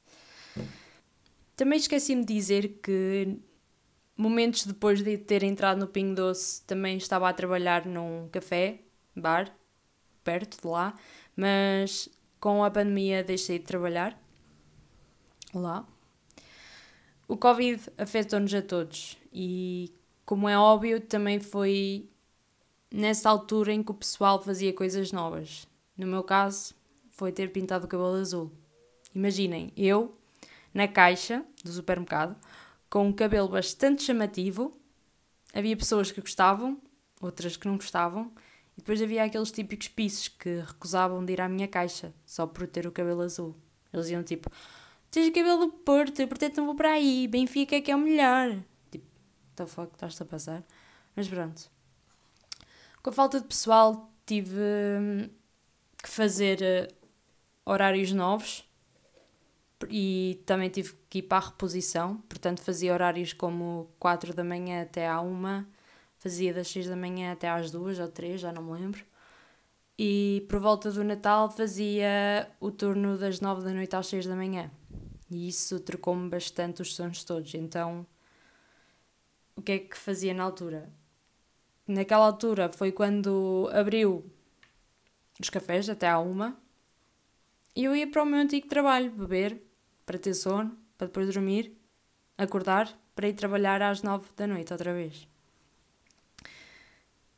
Também 1.56 1.80
esqueci-me 1.80 2.26
de 2.26 2.34
dizer 2.34 2.80
que 2.84 3.40
momentos 4.16 4.66
depois 4.66 5.02
de 5.02 5.18
ter 5.18 5.44
entrado 5.44 5.80
no 5.80 5.88
Pingo 5.88 6.16
Doce 6.16 6.62
também 6.64 6.98
estava 6.98 7.28
a 7.30 7.34
trabalhar 7.34 7.86
num 7.86 8.28
café, 8.32 8.80
bar, 9.16 9.56
perto 10.24 10.62
de 10.62 10.68
lá, 10.68 10.94
mas 11.36 12.10
com 12.40 12.64
a 12.64 12.72
pandemia 12.72 13.24
deixei 13.24 13.60
de 13.60 13.66
trabalhar 13.66 14.20
lá. 15.54 15.86
O 17.28 17.38
Covid 17.38 17.82
afetou-nos 17.98 18.54
a 18.54 18.62
todos 18.62 19.18
e, 19.32 19.94
como 20.26 20.48
é 20.48 20.58
óbvio, 20.58 21.00
também 21.00 21.40
foi 21.40 22.10
nessa 22.92 23.30
altura 23.30 23.74
em 23.74 23.82
que 23.82 23.92
o 23.92 23.96
pessoal 23.96 24.42
fazia 24.42 24.74
coisas 24.74 25.12
novas. 25.12 25.68
No 25.98 26.06
meu 26.06 26.24
caso, 26.24 26.76
foi 27.12 27.32
ter 27.32 27.52
pintado 27.52 27.86
o 27.86 27.88
cabelo 27.88 28.16
azul. 28.16 28.52
Imaginem, 29.16 29.72
eu, 29.76 30.12
na 30.74 30.88
caixa 30.88 31.44
do 31.64 31.72
supermercado, 31.72 32.36
com 32.94 33.08
um 33.08 33.12
cabelo 33.12 33.48
bastante 33.48 34.04
chamativo, 34.04 34.72
havia 35.52 35.76
pessoas 35.76 36.12
que 36.12 36.22
gostavam, 36.22 36.80
outras 37.20 37.58
que 37.58 37.68
não 37.68 37.76
gostavam, 37.76 38.32
e 38.78 38.82
depois 38.82 39.02
havia 39.02 39.24
aqueles 39.24 39.52
típicos 39.52 39.88
pisos 39.88 40.28
que 40.28 40.60
recusavam 40.60 41.26
de 41.26 41.34
ir 41.34 41.42
à 41.42 41.50
minha 41.50 41.68
caixa 41.68 42.14
só 42.24 42.46
por 42.46 42.68
ter 42.68 42.86
o 42.86 42.92
cabelo 42.92 43.22
azul. 43.22 43.56
Eles 43.92 44.10
iam 44.10 44.22
tipo: 44.22 44.48
Tens 45.10 45.28
o 45.28 45.32
cabelo 45.32 45.66
do 45.66 45.72
Porto, 45.72 46.28
portanto 46.28 46.58
não 46.58 46.68
vou 46.68 46.76
para 46.76 46.92
aí, 46.92 47.28
Benfica 47.28 47.78
é 47.78 47.82
que 47.82 47.90
é 47.90 47.96
o 47.96 48.00
melhor. 48.00 48.60
Tipo, 48.92 49.08
the 49.56 49.66
fuck, 49.66 49.92
estás 49.92 50.22
a 50.22 50.26
passar? 50.26 50.64
Mas 51.16 51.28
pronto. 51.28 51.72
Com 53.02 53.10
a 53.10 53.14
falta 53.14 53.42
de 53.42 53.48
pessoal, 53.48 54.14
tive 54.24 54.56
hum, 54.56 55.30
que 55.98 56.10
fazer 56.10 56.60
uh, 56.62 56.96
horários 57.66 58.12
novos 58.12 58.64
e 59.90 60.42
também 60.46 60.70
tive 60.70 60.94
que 61.10 61.20
ir 61.20 61.24
para 61.24 61.46
a 61.46 61.50
reposição, 61.50 62.18
portanto 62.30 62.62
fazia 62.62 62.94
horários 62.94 63.34
como 63.34 63.90
4 64.00 64.34
da 64.34 64.44
manhã 64.44 64.84
até 64.84 65.08
à 65.08 65.22
1, 65.22 65.66
fazia 66.18 66.54
das 66.54 66.68
6 66.70 66.88
da 66.88 66.96
manhã 66.96 67.32
até 67.32 67.50
às 67.50 67.72
2 67.72 68.00
ou 68.00 68.08
3, 68.08 68.42
já 68.42 68.52
não 68.52 68.64
me 68.64 68.74
lembro. 68.74 69.04
E 69.98 70.46
por 70.50 70.60
volta 70.60 70.92
do 70.92 71.04
Natal 71.04 71.50
fazia 71.52 72.50
o 72.60 72.72
turno 72.72 73.18
das 73.18 73.40
9 73.40 73.64
da 73.64 73.72
noite 73.72 73.96
às 73.96 74.08
6 74.08 74.26
da 74.26 74.36
manhã. 74.36 74.72
E 75.30 75.48
isso 75.48 75.80
trocou-me 75.80 76.30
bastante 76.30 76.82
os 76.82 76.96
sons 76.96 77.24
todos. 77.24 77.54
Então, 77.54 78.06
o 79.56 79.62
que 79.62 79.72
é 79.72 79.80
que 79.80 79.98
fazia 79.98 80.34
na 80.34 80.44
altura? 80.44 80.90
Naquela 81.88 82.26
altura 82.26 82.72
foi 82.72 82.92
quando 82.92 83.70
abriu 83.74 84.26
os 85.40 85.50
cafés 85.50 85.90
até 85.90 86.08
à 86.08 86.20
uma 86.20 86.58
e 87.76 87.84
eu 87.84 87.96
ia 87.96 88.08
para 88.10 88.24
o 88.24 88.26
meu 88.26 88.40
antigo 88.40 88.68
trabalho 88.68 89.12
beber 89.12 89.62
para 90.06 90.20
ter 90.20 90.34
sono, 90.34 90.78
para 90.98 91.08
depois 91.08 91.28
dormir, 91.34 91.76
acordar, 92.38 92.98
para 93.16 93.28
ir 93.28 93.34
trabalhar 93.34 93.82
às 93.82 94.02
nove 94.02 94.28
da 94.36 94.48
noite 94.48 94.72
outra 94.72 94.94
vez. 94.94 95.28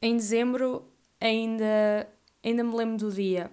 Em 0.02 0.16
dezembro, 0.16 0.86
ainda, 1.20 2.08
ainda 2.44 2.64
me 2.64 2.76
lembro 2.76 2.98
do 2.98 3.12
dia. 3.12 3.52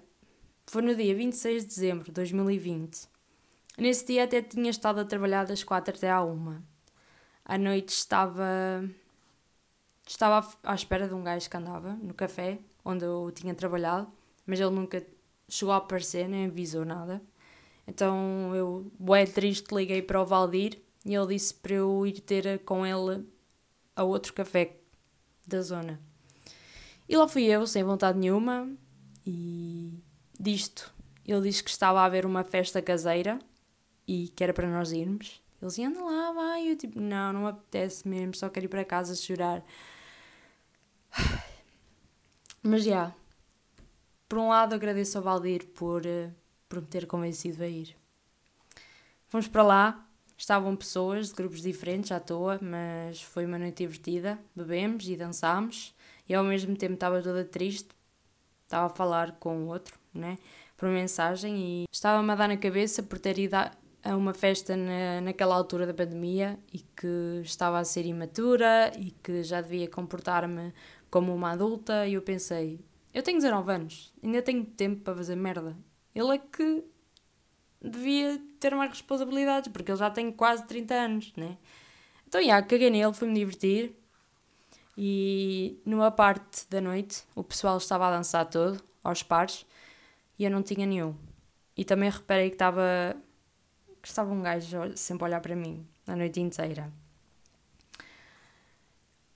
Foi 0.67 0.83
no 0.83 0.95
dia 0.95 1.15
26 1.15 1.63
de 1.63 1.69
dezembro 1.69 2.05
de 2.05 2.13
2020. 2.13 3.09
Nesse 3.79 4.07
dia 4.07 4.25
até 4.25 4.43
tinha 4.43 4.71
estado 4.71 5.01
a 5.01 5.05
trabalhar 5.05 5.45
das 5.45 5.65
quatro 5.65 5.95
até 5.95 6.11
à 6.11 6.23
uma. 6.23 6.63
À 7.45 7.57
noite 7.59 7.91
estava 7.91 8.85
estava 10.07 10.47
à 10.63 10.75
espera 10.75 11.09
de 11.09 11.15
um 11.15 11.23
gajo 11.23 11.49
que 11.49 11.57
andava 11.57 11.95
no 11.95 12.13
café 12.15 12.59
onde 12.85 13.05
eu 13.05 13.31
tinha 13.35 13.55
trabalhado, 13.55 14.11
mas 14.47 14.61
ele 14.61 14.71
nunca 14.71 15.05
chegou 15.49 15.73
a 15.73 15.79
aparecer, 15.79 16.29
nem 16.29 16.47
avisou 16.47 16.85
nada. 16.85 17.23
Então 17.93 18.55
eu, 18.55 18.91
bué 18.99 19.27
triste, 19.27 19.75
liguei 19.75 20.01
para 20.01 20.23
o 20.23 20.25
Valdir 20.25 20.81
e 21.05 21.15
ele 21.15 21.35
disse 21.35 21.53
para 21.53 21.75
eu 21.75 22.07
ir 22.07 22.21
ter 22.21 22.59
com 22.61 22.87
ele 22.87 23.23
a 23.95 24.03
outro 24.03 24.33
café 24.33 24.79
da 25.47 25.61
zona. 25.61 26.01
E 27.07 27.15
lá 27.15 27.29
fui 27.29 27.45
eu, 27.45 27.67
sem 27.67 27.85
vontade 27.85 28.19
nenhuma, 28.19 28.67
e 29.27 30.03
disto. 30.41 30.91
Ele 31.27 31.43
disse 31.43 31.63
que 31.63 31.69
estava 31.69 32.01
a 32.01 32.07
haver 32.07 32.25
uma 32.25 32.43
festa 32.43 32.81
caseira 32.81 33.39
e 34.09 34.29
que 34.29 34.43
era 34.43 34.55
para 34.55 34.71
nós 34.71 34.91
irmos. 34.91 35.43
Ele 35.61 35.69
dizia, 35.69 35.89
anda 35.89 36.03
lá, 36.03 36.33
vai. 36.33 36.71
Eu 36.71 36.77
tipo, 36.77 36.99
não, 36.99 37.31
não 37.35 37.43
me 37.43 37.49
apetece 37.49 38.09
mesmo, 38.09 38.35
só 38.35 38.49
quero 38.49 38.65
ir 38.65 38.69
para 38.71 38.87
casa 38.87 39.15
chorar. 39.15 39.63
Mas 42.63 42.85
já, 42.85 43.15
por 44.27 44.39
um 44.39 44.49
lado 44.49 44.75
agradeço 44.75 45.19
ao 45.19 45.25
Valdir 45.25 45.67
por 45.75 46.07
eh, 46.07 46.31
por 46.73 46.81
me 46.81 46.87
ter 46.87 47.07
convencido 47.07 47.63
a 47.63 47.67
ir. 47.69 47.95
Fomos 49.29 49.47
para 49.47 49.63
lá, 49.63 50.09
estavam 50.39 50.75
pessoas 50.75 51.29
de 51.29 51.35
grupos 51.35 51.61
diferentes 51.61 52.11
à 52.11 52.19
toa, 52.19 52.59
mas 52.63 53.21
foi 53.21 53.45
uma 53.45 53.59
noite 53.59 53.85
divertida. 53.85 54.39
Bebemos 54.57 55.07
e 55.07 55.15
dançámos, 55.15 55.95
e 56.27 56.33
ao 56.33 56.43
mesmo 56.43 56.75
tempo 56.75 56.95
estava 56.95 57.21
toda 57.21 57.45
triste. 57.45 57.91
Estava 58.65 58.87
a 58.87 58.89
falar 58.89 59.33
com 59.33 59.65
o 59.65 59.67
outro, 59.67 59.99
né? 60.15 60.39
Por 60.75 60.89
mensagem, 60.89 61.59
e 61.59 61.85
estava-me 61.93 62.33
a 62.33 62.35
dar 62.35 62.49
na 62.49 62.57
cabeça 62.57 63.03
por 63.03 63.19
ter 63.19 63.39
ido 63.39 63.55
a 63.55 64.17
uma 64.17 64.33
festa 64.33 64.75
na, 64.75 65.21
naquela 65.21 65.55
altura 65.55 65.87
da 65.87 65.93
pandemia 65.93 66.59
e 66.73 66.79
que 66.79 67.43
estava 67.43 67.79
a 67.79 67.85
ser 67.85 68.07
imatura 68.07 68.91
e 68.99 69.11
que 69.23 69.43
já 69.43 69.61
devia 69.61 69.89
comportar-me 69.89 70.73
como 71.11 71.35
uma 71.35 71.51
adulta. 71.51 72.07
E 72.07 72.15
eu 72.15 72.23
pensei: 72.23 72.81
eu 73.13 73.23
tenho 73.23 73.37
19 73.37 73.71
anos, 73.71 74.15
ainda 74.23 74.41
tenho 74.41 74.65
tempo 74.65 75.03
para 75.03 75.17
fazer 75.17 75.37
merda 75.37 75.77
ele 76.15 76.35
é 76.35 76.39
que 76.39 76.85
devia 77.81 78.41
ter 78.61 78.75
mais 78.75 78.91
responsabilidades, 78.91 79.73
porque 79.73 79.91
ele 79.91 79.99
já 79.99 80.11
tem 80.11 80.31
quase 80.31 80.65
30 80.67 80.95
anos, 80.95 81.33
né? 81.37 81.57
Então, 82.27 82.43
já, 82.43 82.63
caguei 82.63 82.91
nele, 82.91 83.13
fui-me 83.13 83.35
divertir. 83.35 83.95
E 84.97 85.81
numa 85.85 86.11
parte 86.11 86.69
da 86.69 86.81
noite, 86.81 87.25
o 87.35 87.43
pessoal 87.43 87.77
estava 87.79 88.07
a 88.09 88.17
dançar 88.17 88.49
todo, 88.49 88.83
aos 89.03 89.23
pares, 89.23 89.67
e 90.39 90.45
eu 90.45 90.51
não 90.51 90.63
tinha 90.63 90.87
nenhum. 90.87 91.15
E 91.77 91.85
também 91.85 92.11
reparei 92.11 92.51
que 92.51 92.55
estava, 92.55 93.17
que 94.01 94.09
estava 94.09 94.33
um 94.33 94.43
gajo 94.43 94.79
sempre 94.97 95.25
a 95.25 95.27
olhar 95.27 95.41
para 95.41 95.57
mim, 95.57 95.87
a 96.07 96.15
noite 96.15 96.41
inteira. 96.41 96.93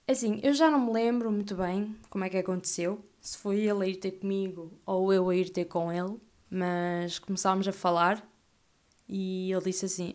Assim, 0.09 0.39
eu 0.43 0.55
já 0.55 0.71
não 0.71 0.87
me 0.87 0.93
lembro 0.93 1.33
muito 1.33 1.57
bem 1.57 1.97
como 2.09 2.25
é 2.25 2.29
que 2.29 2.37
aconteceu, 2.37 3.05
se 3.21 3.37
foi 3.37 3.61
ele 3.61 3.85
a 3.85 3.89
ir 3.89 3.97
ter 3.97 4.13
comigo 4.13 4.73
ou 4.87 5.13
eu 5.13 5.29
a 5.29 5.35
ir 5.35 5.51
ter 5.51 5.65
com 5.65 5.91
ele, 5.93 6.17
mas 6.57 7.19
começámos 7.19 7.69
a 7.69 7.73
falar 7.73 8.27
e 9.09 9.53
ele 9.53 9.65
disse 9.65 9.85
assim: 9.85 10.15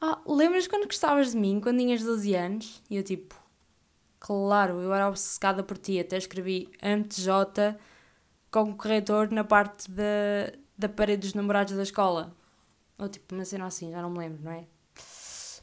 Ah, 0.00 0.20
lembras 0.26 0.68
quando 0.68 0.86
gostavas 0.86 1.32
de 1.32 1.36
mim, 1.36 1.60
quando 1.60 1.78
tinhas 1.78 2.02
12 2.02 2.34
anos? 2.34 2.82
E 2.88 2.96
eu, 2.96 3.02
tipo, 3.02 3.34
claro, 4.18 4.80
eu 4.80 4.94
era 4.94 5.08
obcecada 5.08 5.62
por 5.62 5.76
ti, 5.76 5.98
até 5.98 6.16
escrevi 6.16 6.70
MTJ 6.80 7.76
com 8.50 8.70
o 8.70 8.76
corretor 8.76 9.30
na 9.32 9.44
parte 9.44 9.90
da, 9.90 10.52
da 10.78 10.88
parede 10.88 11.22
dos 11.22 11.34
namorados 11.34 11.74
da 11.74 11.82
escola. 11.82 12.34
Ou 12.98 13.08
tipo, 13.08 13.34
uma 13.34 13.44
cena 13.44 13.66
assim, 13.66 13.90
já 13.90 14.00
não 14.00 14.10
me 14.10 14.18
lembro, 14.18 14.42
não 14.44 14.52
é? 14.52 14.66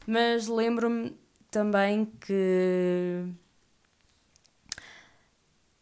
Mas 0.06 0.46
lembro-me 0.46 1.16
também 1.50 2.06
que 2.20 3.24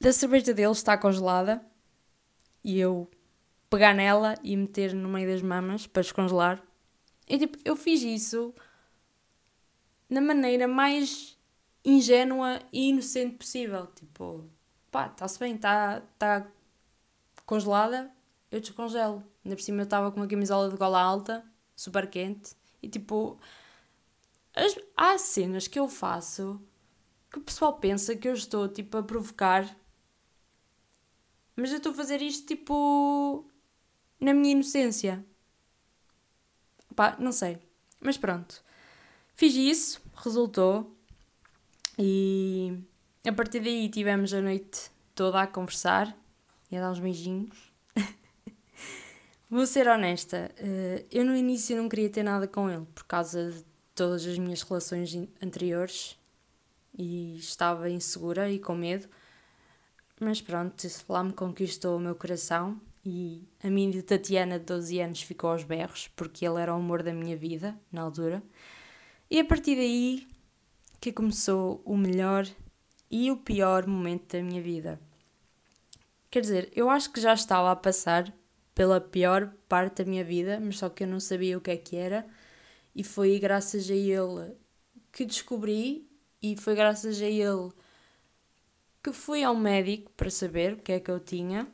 da 0.01 0.13
cerveja 0.13 0.53
dele 0.53 0.73
está 0.73 0.97
congelada 0.97 1.65
e 2.63 2.79
eu 2.79 3.09
pegar 3.69 3.95
nela 3.95 4.35
e 4.43 4.57
meter 4.57 4.95
no 4.95 5.09
meio 5.09 5.29
das 5.29 5.43
mamas 5.43 5.87
para 5.87 6.03
descongelar. 6.03 6.63
E 7.29 7.39
tipo, 7.39 7.59
eu 7.65 7.77
fiz 7.77 8.03
isso 8.03 8.55
na 10.09 10.21
maneira 10.21 10.69
mais 10.69 11.37
ingênua 11.85 12.61
e 12.73 12.89
inocente 12.89 13.37
possível. 13.37 13.87
Tipo, 13.89 14.45
pá, 14.91 15.07
está-se 15.07 15.39
bem, 15.39 15.55
está 15.55 16.03
tá 16.19 16.47
congelada, 17.45 18.11
eu 18.51 18.61
descongelo. 18.61 19.23
Ainda 19.45 19.57
por 19.57 19.63
cima 19.63 19.81
eu 19.81 19.85
estava 19.85 20.11
com 20.11 20.21
uma 20.21 20.27
camisola 20.27 20.71
de 20.71 20.77
gola 20.77 21.01
alta, 21.01 21.45
super 21.75 22.09
quente, 22.09 22.55
e 22.83 22.89
tipo, 22.89 23.39
as, 24.55 24.79
há 24.97 25.19
cenas 25.19 25.69
que 25.69 25.79
eu 25.79 25.89
faço 25.89 26.61
que 27.31 27.39
o 27.39 27.43
pessoal 27.43 27.75
pensa 27.75 28.17
que 28.17 28.29
eu 28.29 28.35
estou 28.35 28.69
tipo 28.69 28.97
a 28.97 29.03
provocar, 29.03 29.77
mas 31.55 31.71
eu 31.71 31.79
estou 31.79 31.93
a 31.93 31.95
fazer 31.95 32.23
isto 32.23 32.47
tipo 32.47 33.45
na 34.21 34.35
minha 34.35 34.53
inocência. 34.53 35.25
Pá, 36.95 37.17
não 37.19 37.33
sei. 37.33 37.59
Mas 38.01 38.17
pronto. 38.17 38.63
Fiz 39.35 39.55
isso, 39.55 40.01
resultou. 40.17 40.97
E 41.99 42.79
a 43.27 43.33
partir 43.33 43.61
daí 43.61 43.89
tivemos 43.89 44.33
a 44.33 44.41
noite 44.41 44.91
toda 45.15 45.43
a 45.43 45.47
conversar 45.47 46.17
e 46.71 46.77
a 46.77 46.81
dar 46.81 46.91
uns 46.91 46.99
beijinhos. 46.99 47.73
Vou 49.51 49.67
ser 49.67 49.89
honesta, 49.89 50.51
eh, 50.59 51.05
eu 51.11 51.25
no 51.25 51.35
início 51.35 51.77
não 51.77 51.89
queria 51.89 52.11
ter 52.11 52.23
nada 52.23 52.47
com 52.47 52.69
ele 52.71 52.85
por 52.95 53.05
causa 53.05 53.51
de 53.51 53.65
todas 53.95 54.27
as 54.27 54.39
minhas 54.39 54.63
relações 54.63 55.15
anteriores 55.43 56.19
e 56.99 57.37
estava 57.39 57.89
insegura 57.89 58.51
e 58.51 58.59
com 58.59 58.75
medo. 58.75 59.09
Mas 60.21 60.41
pronto, 60.41 60.87
lá 61.09 61.23
me 61.23 61.33
conquistou 61.33 61.97
o 61.97 62.01
meu 62.01 62.15
coração 62.15 62.81
e 63.07 63.49
a 63.62 63.71
minha 63.71 64.03
Tatiana 64.03 64.59
de 64.59 64.64
12 64.64 65.01
anos 65.01 65.23
ficou 65.23 65.51
aos 65.51 65.62
berros 65.62 66.09
porque 66.16 66.45
ele 66.45 66.61
era 66.61 66.75
o 66.75 66.79
amor 66.79 67.05
da 67.05 67.12
minha 67.12 67.37
vida 67.37 67.79
na 67.92 68.03
altura. 68.03 68.42
E 69.31 69.38
a 69.38 69.45
partir 69.45 69.77
daí 69.77 70.27
que 71.01 71.12
começou 71.12 71.81
o 71.85 71.97
melhor 71.97 72.47
e 73.09 73.31
o 73.31 73.37
pior 73.37 73.87
momento 73.87 74.37
da 74.37 74.42
minha 74.42 74.61
vida. 74.61 75.01
Quer 76.29 76.40
dizer, 76.40 76.73
eu 76.75 76.90
acho 76.90 77.12
que 77.12 77.21
já 77.21 77.33
estava 77.33 77.71
a 77.71 77.77
passar 77.77 78.35
pela 78.75 79.01
pior 79.01 79.55
parte 79.69 80.03
da 80.03 80.11
minha 80.11 80.25
vida, 80.25 80.59
mas 80.61 80.79
só 80.79 80.88
que 80.88 81.05
eu 81.05 81.09
não 81.09 81.21
sabia 81.21 81.57
o 81.57 81.61
que 81.61 81.71
é 81.71 81.77
que 81.77 81.97
era, 81.97 82.27
e 82.95 83.05
foi 83.05 83.38
graças 83.38 83.88
a 83.88 83.95
ele 83.95 84.53
que 85.12 85.25
descobri, 85.25 86.11
e 86.42 86.57
foi 86.57 86.75
graças 86.75 87.23
a 87.23 87.27
ele 87.27 87.71
que 89.03 89.12
fui 89.12 89.45
ao 89.45 89.55
médico 89.55 90.11
para 90.16 90.29
saber 90.29 90.73
o 90.73 90.79
que 90.79 90.92
é 90.92 91.01
que 91.01 91.11
eu 91.11 91.21
tinha. 91.21 91.69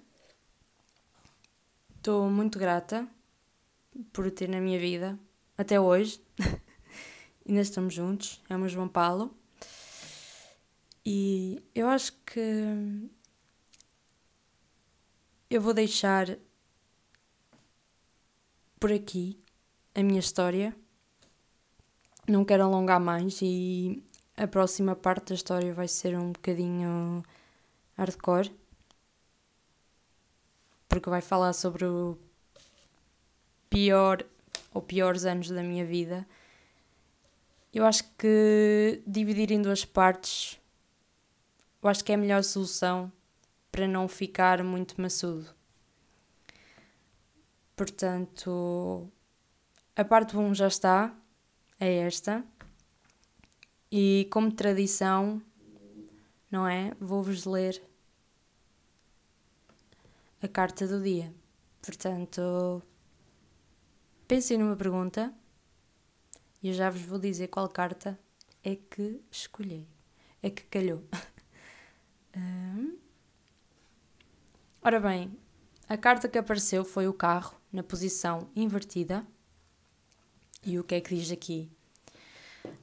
Estou 2.03 2.29
muito 2.29 2.59
grata 2.59 3.07
por 4.13 4.29
ter 4.29 4.49
na 4.49 4.61
minha 4.61 4.77
vida 4.77 5.17
até 5.57 5.79
hoje. 5.79 6.21
Ainda 7.49 7.61
estamos 7.61 7.95
juntos, 7.95 8.43
é 8.51 8.57
o 8.57 8.69
João 8.69 8.89
Paulo. 8.89 9.33
E 11.07 11.63
eu 11.73 11.87
acho 11.89 12.13
que 12.27 13.09
eu 15.49 15.61
vou 15.61 15.73
deixar 15.73 16.37
por 18.81 18.91
aqui 18.91 19.41
a 19.95 20.03
minha 20.03 20.19
história. 20.19 20.75
Não 22.27 22.45
quero 22.45 22.65
alongar 22.65 22.99
mais 22.99 23.39
e 23.43 24.03
a 24.37 24.49
próxima 24.49 24.97
parte 24.97 25.29
da 25.29 25.35
história 25.37 25.73
vai 25.73 25.87
ser 25.87 26.19
um 26.19 26.33
bocadinho 26.33 27.23
hardcore. 27.97 28.62
Porque 30.93 31.09
vai 31.09 31.23
falar 31.23 31.55
sobre 31.55 31.87
o 31.87 32.19
pior 33.71 34.23
ou 34.75 34.83
piores 34.83 35.25
anos 35.25 35.49
da 35.49 35.63
minha 35.63 35.87
vida 35.87 36.27
eu 37.73 37.87
acho 37.87 38.05
que 38.19 39.03
dividir 39.07 39.51
em 39.51 39.63
duas 39.63 39.85
partes, 39.85 40.61
eu 41.83 41.89
acho 41.89 42.05
que 42.05 42.13
é 42.13 42.15
a 42.15 42.19
melhor 42.19 42.45
solução 42.45 43.11
para 43.71 43.89
não 43.89 44.07
ficar 44.07 44.63
muito 44.63 45.01
maçudo. 45.01 45.49
Portanto, 47.75 49.11
a 49.97 50.05
parte 50.05 50.37
1 50.37 50.55
já 50.55 50.69
está, 50.69 51.17
é 51.81 52.01
esta. 52.01 52.45
E 53.91 54.29
como 54.31 54.53
tradição, 54.53 55.41
não 56.51 56.69
é? 56.69 56.93
Vou-vos 57.01 57.47
ler 57.47 57.83
a 60.43 60.49
carta 60.49 60.89
do 60.89 61.01
dia. 61.01 61.33
Portanto, 61.81 62.83
pensem 64.27 64.59
numa 64.59 64.75
pergunta 64.75 65.33
e 66.61 66.69
eu 66.69 66.75
já 66.75 66.91
vos 66.91 67.03
vou 67.03 67.19
dizer 67.19 67.47
qual 67.47 67.69
carta 67.69 68.19
é 68.65 68.75
que 68.75 69.21
escolhi. 69.31 69.89
É 70.43 70.51
que 70.51 70.65
calhou. 70.65 71.05
um... 72.37 72.99
Ora 74.83 74.99
bem, 74.99 75.39
a 75.89 75.97
carta 75.97 76.29
que 76.29 76.39
apareceu 76.39 76.85
foi 76.85 77.07
o 77.07 77.15
carro 77.15 77.55
na 77.73 77.85
posição 77.85 78.51
invertida. 78.57 79.25
E 80.65 80.77
o 80.77 80.83
que 80.83 80.97
é 80.97 81.01
que 81.01 81.15
diz 81.15 81.31
aqui? 81.31 81.71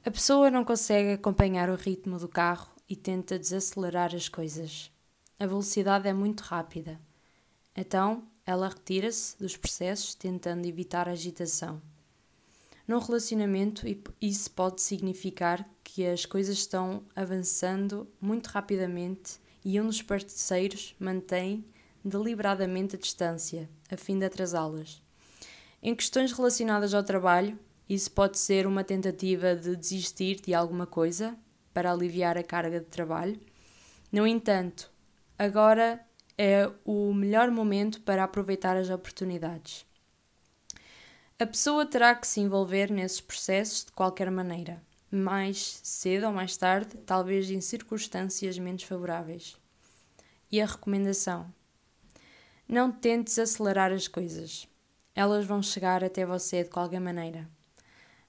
A 0.04 0.10
pessoa 0.10 0.50
não 0.50 0.64
consegue 0.64 1.12
acompanhar 1.12 1.68
o 1.68 1.74
ritmo 1.74 2.18
do 2.18 2.28
carro 2.28 2.70
e 2.88 2.96
tenta 2.96 3.38
desacelerar 3.38 4.14
as 4.14 4.30
coisas. 4.30 4.90
A 5.38 5.46
velocidade 5.46 6.08
é 6.08 6.12
muito 6.14 6.40
rápida. 6.40 6.98
Então, 7.80 8.24
ela 8.44 8.68
retira-se 8.68 9.38
dos 9.38 9.56
processos 9.56 10.14
tentando 10.14 10.66
evitar 10.66 11.08
agitação. 11.08 11.80
Num 12.86 12.98
relacionamento, 12.98 13.86
isso 14.20 14.50
pode 14.50 14.82
significar 14.82 15.66
que 15.82 16.06
as 16.06 16.26
coisas 16.26 16.58
estão 16.58 17.02
avançando 17.16 18.06
muito 18.20 18.48
rapidamente 18.48 19.40
e 19.64 19.80
um 19.80 19.86
dos 19.86 20.02
parceiros 20.02 20.94
mantém 21.00 21.64
deliberadamente 22.04 22.96
a 22.96 22.98
distância, 22.98 23.66
a 23.90 23.96
fim 23.96 24.18
de 24.18 24.26
atrasá-las. 24.26 25.02
Em 25.82 25.94
questões 25.94 26.32
relacionadas 26.32 26.92
ao 26.92 27.02
trabalho, 27.02 27.58
isso 27.88 28.10
pode 28.10 28.38
ser 28.38 28.66
uma 28.66 28.84
tentativa 28.84 29.56
de 29.56 29.74
desistir 29.74 30.38
de 30.38 30.52
alguma 30.52 30.86
coisa 30.86 31.34
para 31.72 31.90
aliviar 31.90 32.36
a 32.36 32.42
carga 32.42 32.78
de 32.78 32.86
trabalho. 32.86 33.40
No 34.12 34.26
entanto, 34.26 34.90
agora 35.38 36.04
é 36.42 36.72
o 36.86 37.12
melhor 37.12 37.50
momento 37.50 38.00
para 38.00 38.24
aproveitar 38.24 38.74
as 38.74 38.88
oportunidades. 38.88 39.84
A 41.38 41.44
pessoa 41.44 41.84
terá 41.84 42.14
que 42.14 42.26
se 42.26 42.40
envolver 42.40 42.90
nesses 42.90 43.20
processos 43.20 43.84
de 43.84 43.92
qualquer 43.92 44.30
maneira, 44.30 44.82
mais 45.10 45.80
cedo 45.82 46.28
ou 46.28 46.32
mais 46.32 46.56
tarde, 46.56 46.96
talvez 47.04 47.50
em 47.50 47.60
circunstâncias 47.60 48.58
menos 48.58 48.84
favoráveis. 48.84 49.54
E 50.50 50.62
a 50.62 50.64
recomendação: 50.64 51.52
não 52.66 52.90
tentes 52.90 53.38
acelerar 53.38 53.92
as 53.92 54.08
coisas. 54.08 54.66
Elas 55.14 55.44
vão 55.44 55.62
chegar 55.62 56.02
até 56.02 56.24
você 56.24 56.64
de 56.64 56.70
qualquer 56.70 57.00
maneira. 57.00 57.46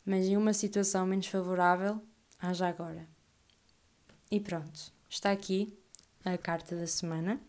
Mas 0.06 0.26
em 0.26 0.36
uma 0.36 0.52
situação 0.52 1.06
menos 1.06 1.28
favorável, 1.28 2.04
haja 2.38 2.68
agora. 2.68 3.08
E 4.30 4.38
pronto, 4.38 4.92
está 5.08 5.32
aqui 5.32 5.80
a 6.26 6.38
carta 6.38 6.76
da 6.76 6.88
semana. 6.88 7.40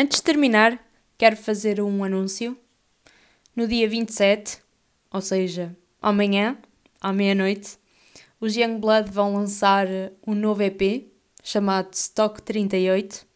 Antes 0.00 0.18
de 0.18 0.22
terminar, 0.22 0.78
quero 1.18 1.36
fazer 1.36 1.80
um 1.80 2.04
anúncio 2.04 2.56
no 3.56 3.66
dia 3.66 3.88
27, 3.88 4.60
ou 5.12 5.20
seja, 5.20 5.76
amanhã, 6.00 6.56
à 7.00 7.12
meia-noite, 7.12 7.76
os 8.40 8.54
Youngblood 8.54 9.10
vão 9.10 9.34
lançar 9.34 9.88
um 10.24 10.36
novo 10.36 10.62
EP 10.62 11.08
chamado 11.42 11.92
Stock 11.94 12.40
38. 12.42 13.26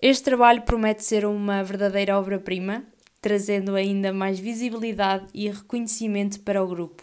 Este 0.00 0.22
trabalho 0.22 0.62
promete 0.62 1.02
ser 1.02 1.26
uma 1.26 1.64
verdadeira 1.64 2.16
obra-prima, 2.16 2.84
trazendo 3.20 3.74
ainda 3.74 4.12
mais 4.12 4.38
visibilidade 4.38 5.26
e 5.34 5.50
reconhecimento 5.50 6.38
para 6.42 6.62
o 6.62 6.68
grupo. 6.68 7.02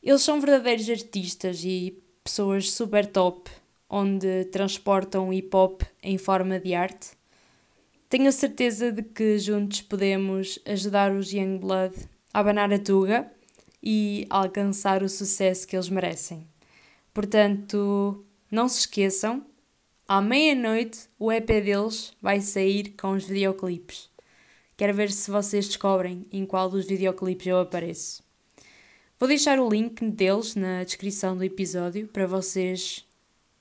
Eles 0.00 0.22
são 0.22 0.40
verdadeiros 0.40 0.88
artistas 0.88 1.64
e 1.64 2.00
pessoas 2.22 2.70
super 2.70 3.06
top, 3.06 3.50
onde 3.90 4.44
transportam 4.52 5.32
hip 5.32 5.50
hop 5.52 5.82
em 6.00 6.16
forma 6.16 6.60
de 6.60 6.72
arte 6.72 7.16
tenho 8.08 8.28
a 8.28 8.32
certeza 8.32 8.92
de 8.92 9.02
que 9.02 9.38
juntos 9.38 9.82
podemos 9.82 10.58
ajudar 10.64 11.12
os 11.12 11.32
Youngblood 11.32 11.94
a 12.32 12.40
abanar 12.40 12.72
a 12.72 12.78
tuga 12.78 13.30
e 13.82 14.26
alcançar 14.30 15.02
o 15.02 15.08
sucesso 15.08 15.66
que 15.66 15.76
eles 15.76 15.88
merecem. 15.88 16.46
Portanto, 17.12 18.24
não 18.50 18.68
se 18.68 18.80
esqueçam, 18.80 19.44
à 20.06 20.20
meia-noite 20.20 21.08
o 21.18 21.32
EP 21.32 21.46
deles 21.46 22.12
vai 22.20 22.40
sair 22.40 22.90
com 22.90 23.12
os 23.12 23.24
videoclipes. 23.24 24.08
Quero 24.76 24.94
ver 24.94 25.10
se 25.10 25.30
vocês 25.30 25.66
descobrem 25.66 26.26
em 26.30 26.44
qual 26.44 26.68
dos 26.68 26.86
videoclipes 26.86 27.46
eu 27.46 27.58
apareço. 27.58 28.22
Vou 29.18 29.26
deixar 29.26 29.58
o 29.58 29.68
link 29.68 30.04
deles 30.10 30.54
na 30.54 30.84
descrição 30.84 31.36
do 31.36 31.42
episódio 31.42 32.06
para 32.08 32.26
vocês 32.26 33.04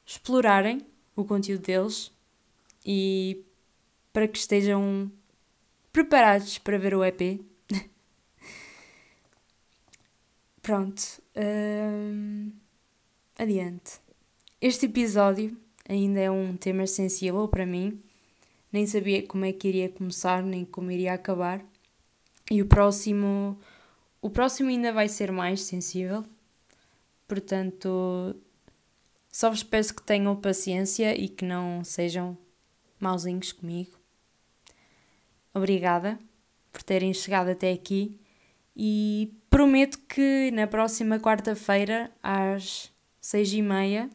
explorarem 0.06 0.86
o 1.16 1.24
conteúdo 1.24 1.62
deles 1.62 2.12
e 2.86 3.42
para 4.16 4.30
que 4.30 4.38
estejam 4.38 5.12
preparados 5.92 6.58
para 6.58 6.78
ver 6.78 6.96
o 6.96 7.04
EP? 7.04 7.42
Pronto. 10.62 11.04
Hum, 11.36 12.54
adiante. 13.38 14.00
Este 14.62 14.86
episódio 14.86 15.58
ainda 15.90 16.22
é 16.22 16.32
um 16.32 16.56
tema 16.56 16.88
sensível 16.88 17.46
para 17.50 17.66
mim. 17.66 18.02
Nem 18.72 18.88
sabia 18.88 19.22
como 19.28 19.44
é 19.44 19.52
que 19.52 19.68
iria 19.68 19.90
começar, 19.90 20.42
nem 20.42 20.64
como 20.64 20.92
iria 20.92 21.14
acabar. 21.14 21.62
E 22.50 22.62
o 22.62 22.68
próximo, 22.68 23.60
o 24.22 24.30
próximo 24.30 24.70
ainda 24.70 24.94
vai 24.94 25.10
ser 25.10 25.30
mais 25.30 25.60
sensível. 25.64 26.24
Portanto, 27.28 28.34
só 29.30 29.50
vos 29.50 29.62
peço 29.62 29.94
que 29.94 30.04
tenham 30.04 30.38
paciência 30.38 31.14
e 31.20 31.28
que 31.28 31.44
não 31.44 31.84
sejam 31.84 32.38
mauzinhos 32.98 33.52
comigo. 33.52 33.95
Obrigada 35.56 36.20
por 36.74 36.84
terem 36.84 37.14
chegado 37.14 37.50
até 37.50 37.72
aqui 37.72 38.20
e 38.76 39.34
prometo 39.50 39.98
que 40.00 40.52
na 40.52 40.68
próxima 40.68 41.18
quarta-feira, 41.18 42.12
às 42.22 42.92
seis 43.22 43.54
e 43.54 43.62
meia, 43.62 44.10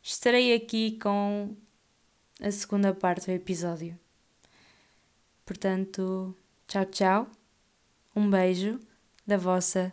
estarei 0.00 0.54
aqui 0.54 0.96
com 1.02 1.56
a 2.40 2.50
segunda 2.52 2.94
parte 2.94 3.26
do 3.26 3.32
episódio. 3.32 3.98
Portanto, 5.44 6.32
tchau, 6.68 6.84
tchau. 6.86 7.30
Um 8.14 8.30
beijo 8.30 8.78
da 9.26 9.36
vossa 9.36 9.92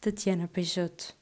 Tatiana 0.00 0.48
Peixoto. 0.48 1.19